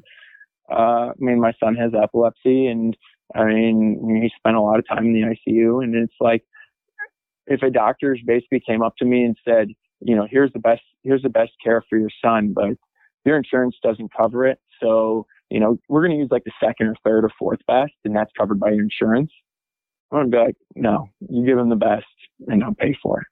[0.70, 2.96] Uh, I mean, my son has epilepsy, and
[3.36, 6.44] I mean, he spent a lot of time in the ICU, and it's like
[7.46, 9.70] if a doctor basically came up to me and said,
[10.02, 12.72] you know, here's the best, here's the best care for your son, but
[13.26, 16.88] your insurance doesn't cover it, so you know, we're going to use like the second
[16.88, 19.32] or third or fourth best, and that's covered by your insurance.
[20.12, 22.06] I'm going to be like, no, you give them the best,
[22.48, 23.28] and I'll pay for it.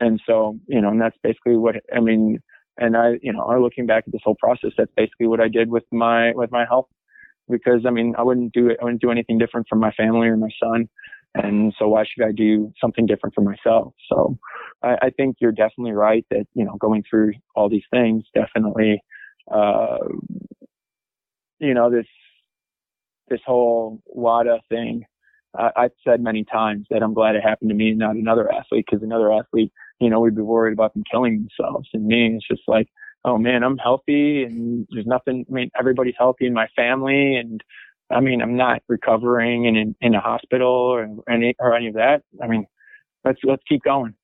[0.00, 2.40] And so, you know, and that's basically what I mean
[2.78, 5.48] and I, you know, I'm looking back at this whole process, that's basically what I
[5.48, 6.88] did with my with my health.
[7.48, 8.78] Because I mean, I wouldn't do it.
[8.80, 10.88] I wouldn't do anything different for my family or my son,
[11.34, 13.94] and so why should I do something different for myself?
[14.08, 14.38] So,
[14.82, 19.02] I, I think you're definitely right that you know going through all these things definitely,
[19.50, 19.98] uh,
[21.62, 22.06] you know, this
[23.28, 25.04] this whole WADA thing.
[25.54, 28.86] I've said many times that I'm glad it happened to me and not another athlete
[28.88, 29.70] because another athlete
[30.02, 31.88] you know, we'd be worried about them killing themselves.
[31.92, 32.88] And me, it's just like,
[33.24, 37.36] oh man, I'm healthy and there's nothing, I mean, everybody's healthy in my family.
[37.36, 37.62] And
[38.10, 41.94] I mean, I'm not recovering and in, in a hospital or any, or any of
[41.94, 42.22] that.
[42.42, 42.66] I mean,
[43.24, 44.14] let's, let's keep going.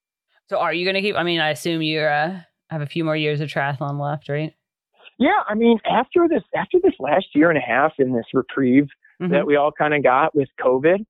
[0.50, 3.04] So are you going to keep, I mean, I assume you're uh, have a few
[3.04, 4.54] more years of triathlon left, right?
[5.18, 5.40] Yeah.
[5.48, 8.88] I mean, after this, after this last year and a half in this reprieve
[9.20, 9.32] mm-hmm.
[9.32, 11.04] that we all kind of got with COVID,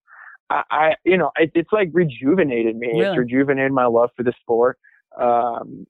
[0.51, 2.89] I, I you know, it, it's like rejuvenated me.
[2.89, 3.07] Really?
[3.07, 4.79] It's rejuvenated my love for the sport.
[5.19, 5.87] um,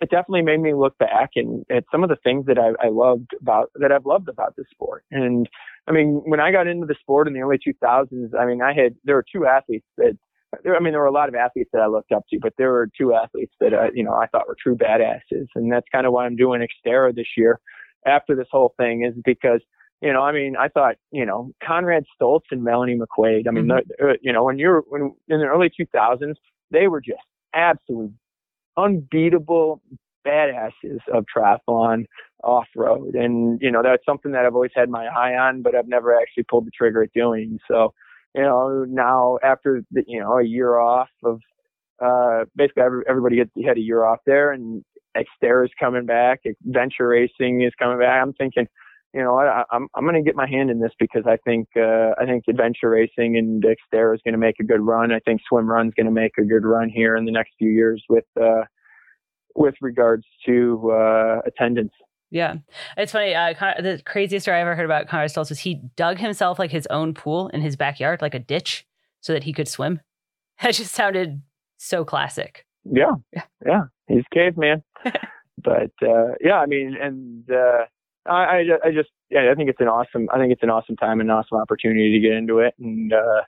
[0.00, 2.88] it definitely made me look back and at some of the things that I, I
[2.88, 5.04] loved about that I've loved about the sport.
[5.10, 5.48] And
[5.86, 8.72] I mean, when I got into the sport in the early 2000s, I mean, I
[8.72, 10.16] had there were two athletes that
[10.64, 12.52] there, I mean, there were a lot of athletes that I looked up to, but
[12.58, 15.86] there were two athletes that uh, you know I thought were true badasses, and that's
[15.92, 17.60] kind of why I'm doing Xterra this year
[18.06, 19.60] after this whole thing is because
[20.00, 23.46] you know, I mean, I thought, you know, Conrad Stoltz and Melanie McQuaid.
[23.46, 24.04] I mean, mm-hmm.
[24.04, 26.36] uh, you know, when you're when in the early 2000s,
[26.70, 27.20] they were just
[27.54, 28.12] absolute
[28.76, 29.82] unbeatable
[30.26, 32.06] badasses of triathlon
[32.42, 33.14] off road.
[33.14, 36.18] And, you know, that's something that I've always had my eye on, but I've never
[36.18, 37.58] actually pulled the trigger at doing.
[37.68, 37.92] So,
[38.34, 41.40] you know, now after the, you know, a year off of,
[42.02, 44.84] uh, basically every, everybody gets, had a year off there and
[45.16, 48.22] Xterra is coming back, adventure racing is coming back.
[48.22, 48.66] I'm thinking,
[49.12, 51.68] you know, I, I'm I'm going to get my hand in this because I think
[51.76, 55.10] uh, I think adventure racing and Xterra is going to make a good run.
[55.10, 57.70] I think swim run's going to make a good run here in the next few
[57.70, 58.62] years with uh,
[59.56, 61.92] with regards to uh, attendance.
[62.30, 62.56] Yeah,
[62.96, 63.34] it's funny.
[63.34, 66.70] Uh, the craziest story I ever heard about Conrad Stoltz was he dug himself like
[66.70, 68.86] his own pool in his backyard, like a ditch,
[69.20, 70.00] so that he could swim.
[70.62, 71.40] That just sounded
[71.78, 72.66] so classic.
[72.84, 73.82] Yeah, yeah, yeah.
[74.08, 74.82] He's caveman.
[75.64, 77.86] but uh, yeah, I mean, and uh,
[78.26, 81.20] I, I, just, yeah, I think it's an awesome, I think it's an awesome time
[81.20, 82.74] and an awesome opportunity to get into it.
[82.78, 83.42] And, uh,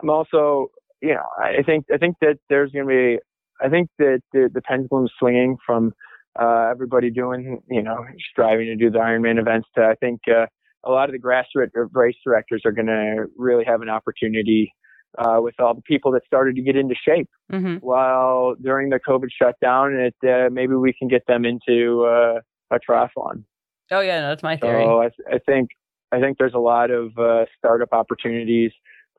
[0.00, 0.68] I'm also,
[1.00, 3.18] you know, I think, I think that there's going to be,
[3.60, 5.92] I think that the, the pendulum's swinging from,
[6.40, 10.46] uh, everybody doing, you know, striving to do the Ironman events to, I think, uh,
[10.84, 14.72] a lot of the grassroots race directors are going to really have an opportunity
[15.18, 17.76] uh, with all the people that started to get into shape mm-hmm.
[17.76, 19.94] while during the COVID shutdown.
[19.94, 23.44] It uh, maybe we can get them into uh, a triathlon.
[23.90, 24.84] Oh yeah, no, that's my theory.
[24.84, 25.70] So I, I think
[26.12, 28.72] I think there's a lot of uh, startup opportunities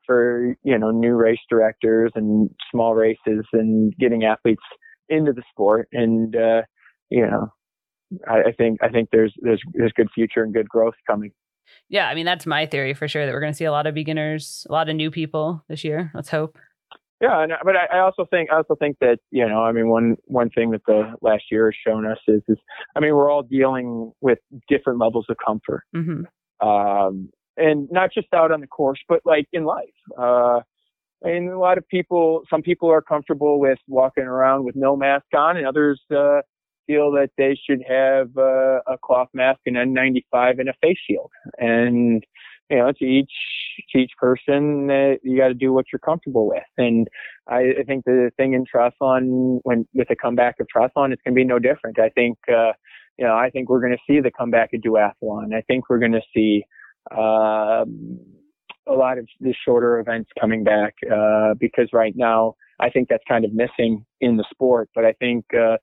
[0.06, 4.62] for you know new race directors and small races and getting athletes
[5.08, 6.62] into the sport and uh,
[7.10, 7.52] you know
[8.28, 11.32] I, I think I think there's there's there's good future and good growth coming.
[11.88, 13.86] Yeah, I mean that's my theory for sure that we're going to see a lot
[13.86, 16.10] of beginners, a lot of new people this year.
[16.14, 16.58] Let's hope.
[17.20, 19.88] Yeah, and, but I, I also think I also think that you know I mean
[19.88, 22.56] one one thing that the last year has shown us is is
[22.96, 26.66] I mean we're all dealing with different levels of comfort, mm-hmm.
[26.66, 29.88] um, and not just out on the course, but like in life.
[30.18, 30.60] Uh,
[31.22, 35.26] and a lot of people, some people are comfortable with walking around with no mask
[35.36, 36.40] on, and others uh,
[36.90, 41.30] feel that they should have uh, a cloth mask, an N95, and a face shield.
[41.58, 42.24] And
[42.68, 43.32] you know, to each
[43.90, 46.62] to each person, uh, you got to do what you're comfortable with.
[46.76, 47.08] And
[47.48, 51.34] I, I think the thing in triathlon, when with the comeback of triathlon, it's going
[51.34, 51.98] to be no different.
[51.98, 52.72] I think, uh,
[53.18, 55.54] you know, I think we're going to see the comeback of duathlon.
[55.54, 56.64] I think we're going to see
[57.10, 57.84] uh,
[58.86, 63.24] a lot of the shorter events coming back uh, because right now I think that's
[63.28, 64.90] kind of missing in the sport.
[64.94, 65.76] But I think uh,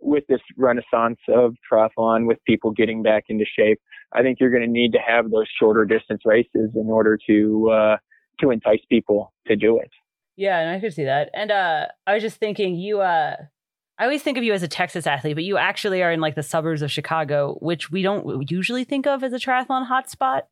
[0.00, 3.80] with this renaissance of triathlon, with people getting back into shape,
[4.12, 7.70] I think you're going to need to have those shorter distance races in order to
[7.70, 7.96] uh,
[8.40, 9.90] to entice people to do it.
[10.36, 11.30] Yeah, and I could see that.
[11.34, 13.00] And uh, I was just thinking, you.
[13.00, 13.36] Uh,
[13.96, 16.34] I always think of you as a Texas athlete, but you actually are in like
[16.34, 20.42] the suburbs of Chicago, which we don't usually think of as a triathlon hotspot.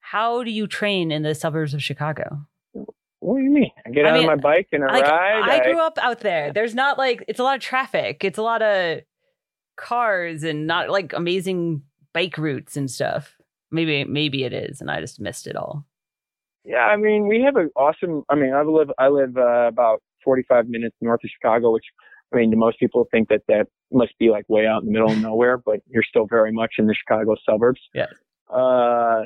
[0.00, 2.46] How do you train in the suburbs of Chicago?
[3.22, 3.70] What do you mean?
[3.86, 5.48] I get I out mean, my bike and I like, ride.
[5.48, 6.52] I, I grew up out there.
[6.52, 8.24] There's not like it's a lot of traffic.
[8.24, 9.02] It's a lot of
[9.76, 11.82] cars and not like amazing
[12.12, 13.36] bike routes and stuff.
[13.70, 15.86] Maybe maybe it is, and I just missed it all.
[16.64, 18.24] Yeah, I mean, we have an awesome.
[18.28, 21.86] I mean, I live I live uh, about 45 minutes north of Chicago, which
[22.34, 24.92] I mean, to most people think that that must be like way out in the
[24.92, 27.80] middle of nowhere, but you're still very much in the Chicago suburbs.
[27.94, 28.06] Yeah.
[28.52, 29.22] Uh,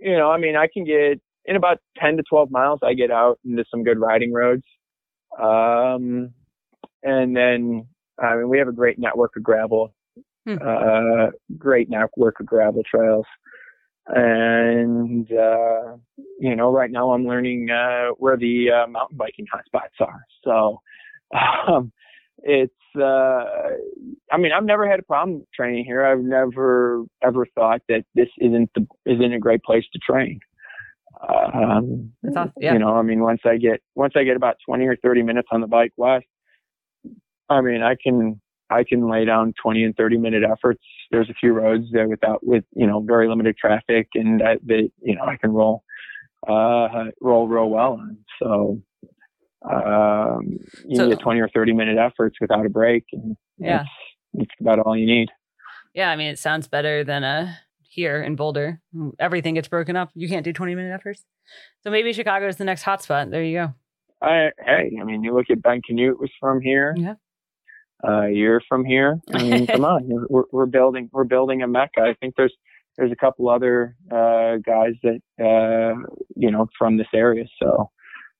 [0.00, 3.10] you know, I mean, I can get in about 10 to 12 miles, I get
[3.10, 4.64] out into some good riding roads.
[5.40, 6.32] Um,
[7.02, 7.86] and then,
[8.22, 9.94] I mean, we have a great network of gravel,
[10.46, 10.56] hmm.
[10.64, 13.26] uh, great network of gravel trails.
[14.06, 15.96] And, uh,
[16.38, 20.24] you know, right now I'm learning, uh, where the, uh, mountain biking hotspots are.
[20.44, 20.80] So,
[21.68, 21.92] um,
[22.38, 23.44] it's, uh,
[24.30, 26.04] I mean, I've never had a problem training here.
[26.04, 30.40] I've never ever thought that this isn't the, isn't a great place to train.
[31.28, 32.52] Um, awesome.
[32.56, 32.72] yeah.
[32.72, 35.48] You know, I mean, once I get once I get about twenty or thirty minutes
[35.52, 36.26] on the bike west,
[37.48, 40.82] I mean, I can I can lay down twenty and thirty minute efforts.
[41.10, 44.90] There's a few roads there without with you know very limited traffic, and I, they
[45.00, 45.84] you know I can roll
[46.48, 46.88] uh,
[47.20, 48.18] roll real well on.
[48.40, 48.82] So
[49.70, 53.82] um, you so, get twenty or thirty minute efforts without a break, and yeah,
[54.34, 55.28] it's, it's about all you need.
[55.94, 57.58] Yeah, I mean, it sounds better than a
[57.92, 58.80] here in Boulder.
[59.18, 60.10] Everything gets broken up.
[60.14, 61.24] You can't do 20 minute efforts.
[61.82, 63.30] So maybe Chicago is the next hotspot.
[63.30, 63.74] There you go.
[64.22, 66.94] I, hey, I mean, you look at Ben Kanute was from here.
[66.96, 67.14] Yeah.
[68.04, 69.20] a year from here.
[69.34, 72.00] I mean, come on, we're, we're building we're building a mecca.
[72.00, 72.54] I think there's
[72.96, 76.00] there's a couple other uh, guys that uh,
[76.36, 77.44] you know from this area.
[77.60, 77.90] So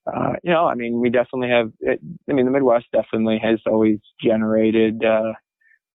[0.07, 1.71] uh, you know, I mean, we definitely have.
[1.81, 5.33] It, I mean, the Midwest definitely has always generated uh,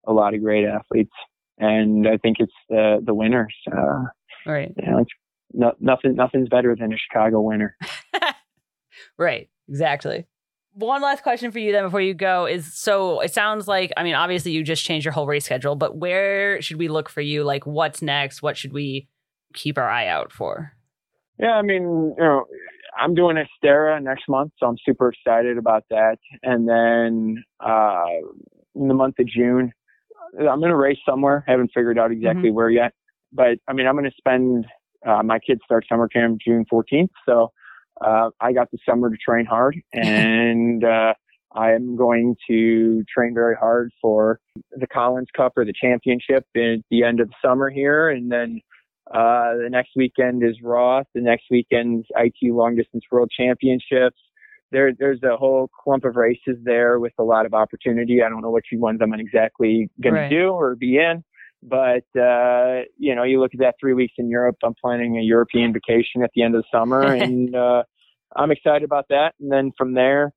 [0.06, 1.12] a lot of great athletes,
[1.58, 3.54] and I think it's the the winners.
[3.70, 4.04] Uh,
[4.46, 4.72] right.
[4.76, 5.04] You know,
[5.52, 6.14] no, nothing.
[6.14, 7.76] Nothing's better than a Chicago winner.
[9.18, 9.48] right.
[9.68, 10.26] Exactly.
[10.72, 14.02] One last question for you then before you go is so it sounds like I
[14.02, 17.22] mean obviously you just changed your whole race schedule but where should we look for
[17.22, 19.08] you like what's next what should we
[19.54, 20.72] keep our eye out for
[21.38, 22.44] Yeah, I mean, you know,
[22.98, 26.18] I'm doing Xterra next month, so I'm super excited about that.
[26.42, 28.04] And then uh,
[28.74, 29.72] in the month of June,
[30.38, 31.44] I'm going to race somewhere.
[31.46, 32.92] I haven't figured out exactly where yet,
[33.32, 34.66] but I mean, I'm going to spend.
[35.06, 37.52] Uh, my kids start summer camp June 14th, so
[38.00, 41.14] uh, I got the summer to train hard, and uh,
[41.54, 44.40] I am going to train very hard for
[44.72, 48.60] the Collins Cup or the championship at the end of the summer here, and then
[49.12, 51.06] uh, the next weekend is Roth.
[51.14, 54.20] The next weekend's ITU Long Distance World Championships.
[54.72, 58.22] There, there's a whole clump of races there with a lot of opportunity.
[58.22, 60.28] I don't know which ones I'm exactly going Right.
[60.28, 61.22] to do or be in,
[61.62, 64.56] but uh, you know, you look at that three weeks in Europe.
[64.64, 67.84] I'm planning a European vacation at the end of the summer, and uh,
[68.34, 69.34] I'm excited about that.
[69.40, 70.32] And then from there,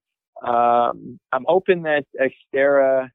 [0.46, 3.08] um, I'm hoping that Xterra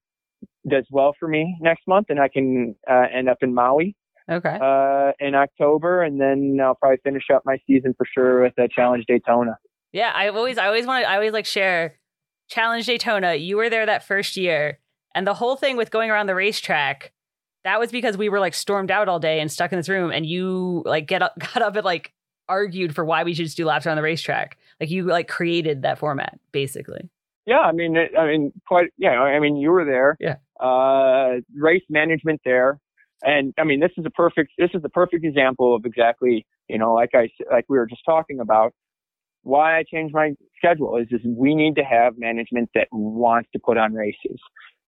[0.68, 3.96] does well for me next month, and I can uh, end up in Maui
[4.30, 8.54] Okay uh, in October, and then I'll probably finish up my season for sure with
[8.58, 9.58] a Challenge Daytona.
[9.96, 11.96] Yeah, I always I always want to I always like share
[12.50, 13.36] Challenge Daytona.
[13.36, 14.80] You were there that first year,
[15.16, 17.14] and the whole thing with going around the racetrack,
[17.64, 20.12] that was because we were like stormed out all day and stuck in this room,
[20.12, 22.12] and you like get up got up and like
[22.50, 24.58] argued for why we should just do laps around the racetrack.
[24.82, 27.10] Like you like created that format basically.
[27.46, 28.90] Yeah, I mean, it, I mean, quite.
[28.98, 30.18] Yeah, I mean, you were there.
[30.20, 30.36] Yeah.
[30.60, 32.82] Uh, race management there,
[33.24, 34.52] and I mean, this is a perfect.
[34.58, 38.02] This is the perfect example of exactly, you know, like I like we were just
[38.06, 38.74] talking about.
[39.46, 43.60] Why I changed my schedule is is we need to have management that wants to
[43.60, 44.40] put on races,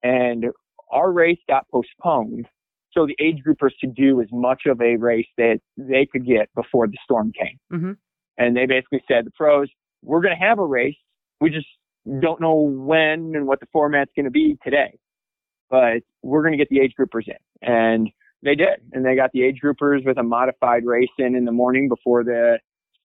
[0.03, 0.47] and
[0.91, 2.47] our race got postponed,
[2.91, 6.49] so the age groupers could do as much of a race that they could get
[6.57, 7.61] before the storm came.
[7.73, 7.97] Mhm.
[8.39, 9.69] And they basically said, the pros,
[10.03, 10.97] we're going to have a race.
[11.41, 11.69] We just
[12.21, 14.99] don't know when and what the format's going to be today,
[15.69, 17.37] but we're going to get the age groupers in.
[17.63, 18.11] And
[18.43, 18.81] they did.
[18.93, 22.25] And they got the age groupers with a modified race in in the morning before
[22.25, 22.59] the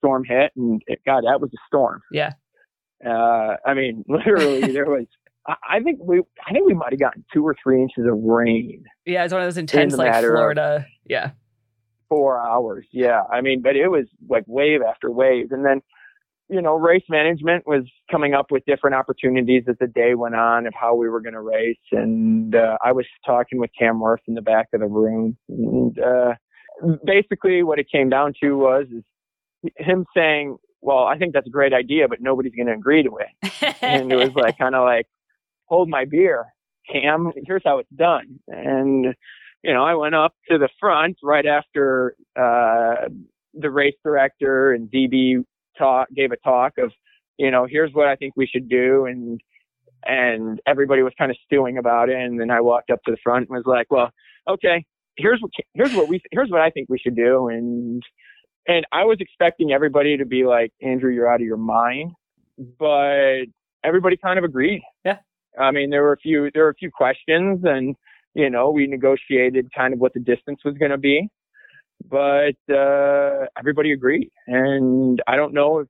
[0.05, 0.51] storm hit.
[0.55, 2.01] And it, God, that was a storm.
[2.11, 2.33] Yeah.
[3.05, 5.05] Uh, I mean, literally, there was.
[5.47, 8.83] I think we, I think we might have gotten two or three inches of rain
[9.05, 10.87] Yeah, it's one of those intense the like Florida.
[11.05, 11.31] yeah.
[12.09, 12.87] four hours.
[12.91, 13.21] Yeah.
[13.31, 15.51] I mean, but it was like wave after wave.
[15.51, 15.81] And then,
[16.49, 20.65] you know, race management was coming up with different opportunities as the day went on
[20.65, 21.77] of how we were going to race.
[21.91, 25.37] And uh, I was talking with Cam Wurf in the back of the room.
[25.47, 26.33] And uh,
[27.05, 29.03] basically, what it came down to was is
[29.77, 33.17] him saying, well, I think that's a great idea, but nobody's going to agree to
[33.17, 33.75] it.
[33.81, 35.07] And it was like, kind of like,
[35.65, 36.45] hold my beer,
[36.91, 37.31] Cam.
[37.45, 38.39] Here's how it's done.
[38.47, 39.15] And
[39.65, 43.09] you know, I went up to the front right after uh,
[43.55, 45.43] the race director and DB
[45.75, 46.91] talk gave a talk of,
[47.39, 49.41] you know, here's what I think we should do, and
[50.05, 52.15] and everybody was kind of stewing about it.
[52.15, 54.11] And then I walked up to the front and was like, well,
[54.47, 54.85] okay,
[55.17, 58.03] here's what here's what we here's what I think we should do, and
[58.67, 62.11] and I was expecting everybody to be like, Andrew, you're out of your mind,
[62.57, 63.45] but
[63.83, 64.81] everybody kind of agreed.
[65.03, 65.17] Yeah.
[65.59, 67.95] I mean, there were a few there were a few questions and
[68.35, 71.29] you know, we negotiated kind of what the distance was going to be,
[72.09, 74.29] but uh, everybody agreed.
[74.45, 75.87] And I don't know if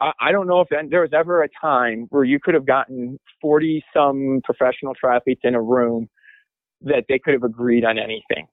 [0.00, 3.18] I, I don't know if there was ever a time where you could have gotten
[3.40, 6.08] 40 some professional triathletes in a room
[6.82, 8.46] that they could have agreed on anything.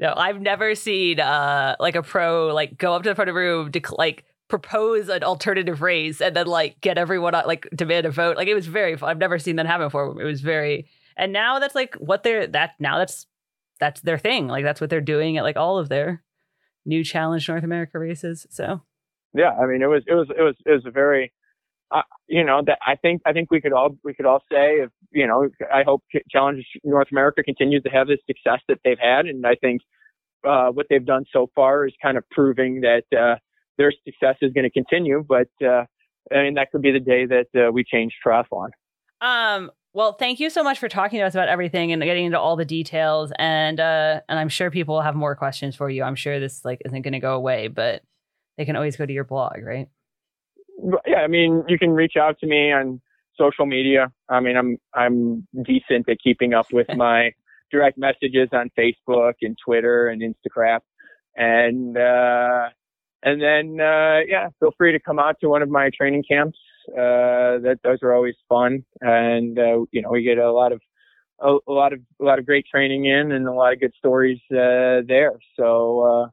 [0.00, 3.34] No, I've never seen uh like a pro like go up to the front of
[3.34, 7.68] the room to like propose an alternative race and then like get everyone on like
[7.74, 8.36] demand a vote.
[8.36, 9.10] Like it was very fun.
[9.10, 10.20] I've never seen that happen before.
[10.20, 13.26] It was very and now that's like what they're that now that's
[13.80, 14.48] that's their thing.
[14.48, 16.22] Like that's what they're doing at like all of their
[16.84, 18.46] new challenge North America races.
[18.50, 18.82] So
[19.34, 21.32] Yeah, I mean, it was it was it was it was a very,
[21.90, 24.80] uh, you know, that I think I think we could all we could all say
[24.80, 28.98] if you know I hope Challenge North America continues to have the success that they've
[29.00, 29.80] had, and I think
[30.46, 33.36] uh, what they've done so far is kind of proving that uh,
[33.78, 35.24] their success is going to continue.
[35.26, 35.84] But uh,
[36.30, 38.68] I mean, that could be the day that uh, we change triathlon.
[39.20, 42.38] um well, thank you so much for talking to us about everything and getting into
[42.38, 43.32] all the details.
[43.38, 46.02] And uh, and I'm sure people will have more questions for you.
[46.02, 48.02] I'm sure this like isn't going to go away, but
[48.58, 49.88] they can always go to your blog, right?
[51.18, 53.00] Yeah, I mean, you can reach out to me on
[53.38, 54.08] social media.
[54.28, 57.32] I mean, I'm I'm decent at keeping up with my
[57.70, 60.80] direct messages on Facebook and Twitter and Instagram,
[61.36, 62.68] and uh,
[63.22, 66.58] and then uh, yeah, feel free to come out to one of my training camps.
[66.88, 70.80] Uh, that those are always fun, and uh, you know we get a lot of
[71.40, 73.92] a, a, lot of a lot of great training in and a lot of good
[73.98, 75.32] stories uh, there.
[75.56, 76.28] So uh,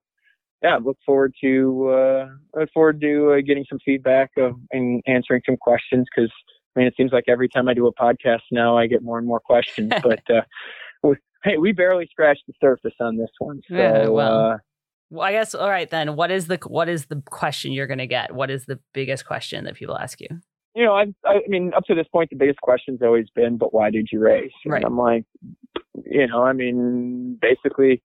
[0.62, 5.42] yeah, look forward to uh, look forward to uh, getting some feedback of, and answering
[5.46, 6.32] some questions because
[6.76, 9.18] I mean it seems like every time I do a podcast now I get more
[9.18, 10.42] and more questions, but uh,
[11.04, 13.62] we, hey, we barely scratched the surface on this one.
[13.68, 14.52] So, yeah, well.
[14.52, 14.58] Uh,
[15.12, 16.16] well, I guess all right then.
[16.16, 18.34] What is the what is the question you're going to get?
[18.34, 20.28] What is the biggest question that people ask you?
[20.74, 23.74] You know, I, I mean, up to this point, the biggest question's always been, "But
[23.74, 24.84] why did you race?" Right.
[24.84, 25.24] I'm like,
[26.06, 28.02] you know, I mean, basically,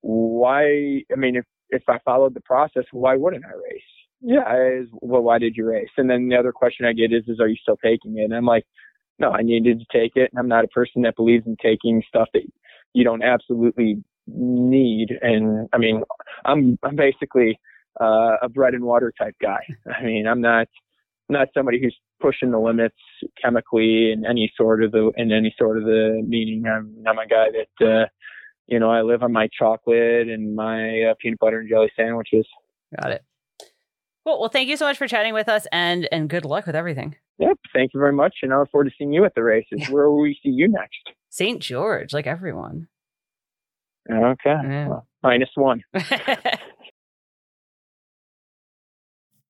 [0.00, 0.64] why?
[1.12, 3.82] I mean, if if I followed the process, why wouldn't I race?
[4.20, 5.90] Yeah, is well, why did you race?
[5.96, 8.24] And then the other question I get is, is are you still taking it?
[8.24, 8.64] And I'm like,
[9.18, 10.30] no, I needed to take it.
[10.32, 12.42] And I'm not a person that believes in taking stuff that
[12.94, 15.08] you don't absolutely need.
[15.20, 16.02] And I mean,
[16.44, 17.60] I'm I'm basically
[18.00, 19.60] uh, a bread and water type guy.
[20.00, 20.68] I mean, I'm not
[21.28, 22.96] not somebody who's pushing the limits
[23.42, 26.64] chemically in any sort of the in any sort of the meaning.
[26.66, 28.06] I'm I'm a guy that uh,
[28.68, 32.46] you know I live on my chocolate and my uh, peanut butter and jelly sandwiches.
[33.00, 33.24] Got it.
[34.24, 34.40] Cool.
[34.40, 37.16] Well, thank you so much for chatting with us, and and good luck with everything.
[37.38, 37.58] Yep.
[37.72, 39.80] Thank you very much, and I look forward to seeing you at the races.
[39.80, 39.90] Yeah.
[39.90, 40.98] Where will we see you next?
[41.30, 41.60] St.
[41.60, 42.88] George, like everyone.
[44.10, 44.38] Okay.
[44.44, 44.88] Yeah.
[44.88, 45.82] Well, minus one.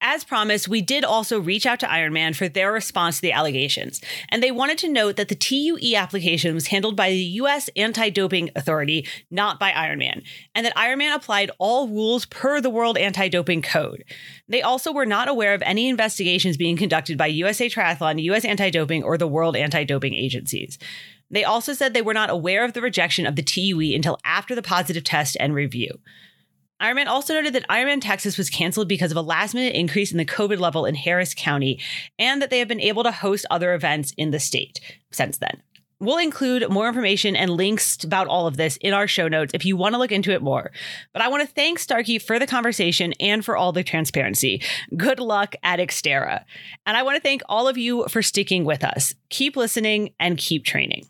[0.01, 4.01] As promised, we did also reach out to Ironman for their response to the allegations,
[4.29, 8.11] and they wanted to note that the TUE application was handled by the US Anti
[8.11, 10.23] Doping Authority, not by Ironman,
[10.55, 14.05] and that Ironman applied all rules per the World Anti Doping Code.
[14.49, 18.71] They also were not aware of any investigations being conducted by USA Triathlon, US Anti
[18.71, 20.79] Doping, or the World Anti Doping agencies.
[21.29, 24.55] They also said they were not aware of the rejection of the TUE until after
[24.55, 25.99] the positive test and review.
[26.81, 30.19] Ironman also noted that Ironman Texas was canceled because of a last minute increase in
[30.19, 31.81] the COVID level in Harris County,
[32.19, 35.63] and that they have been able to host other events in the state since then.
[36.01, 39.65] We'll include more information and links about all of this in our show notes if
[39.65, 40.71] you want to look into it more.
[41.13, 44.63] But I want to thank Starkey for the conversation and for all the transparency.
[44.97, 46.45] Good luck at Xterra.
[46.87, 49.13] And I want to thank all of you for sticking with us.
[49.29, 51.09] Keep listening and keep training.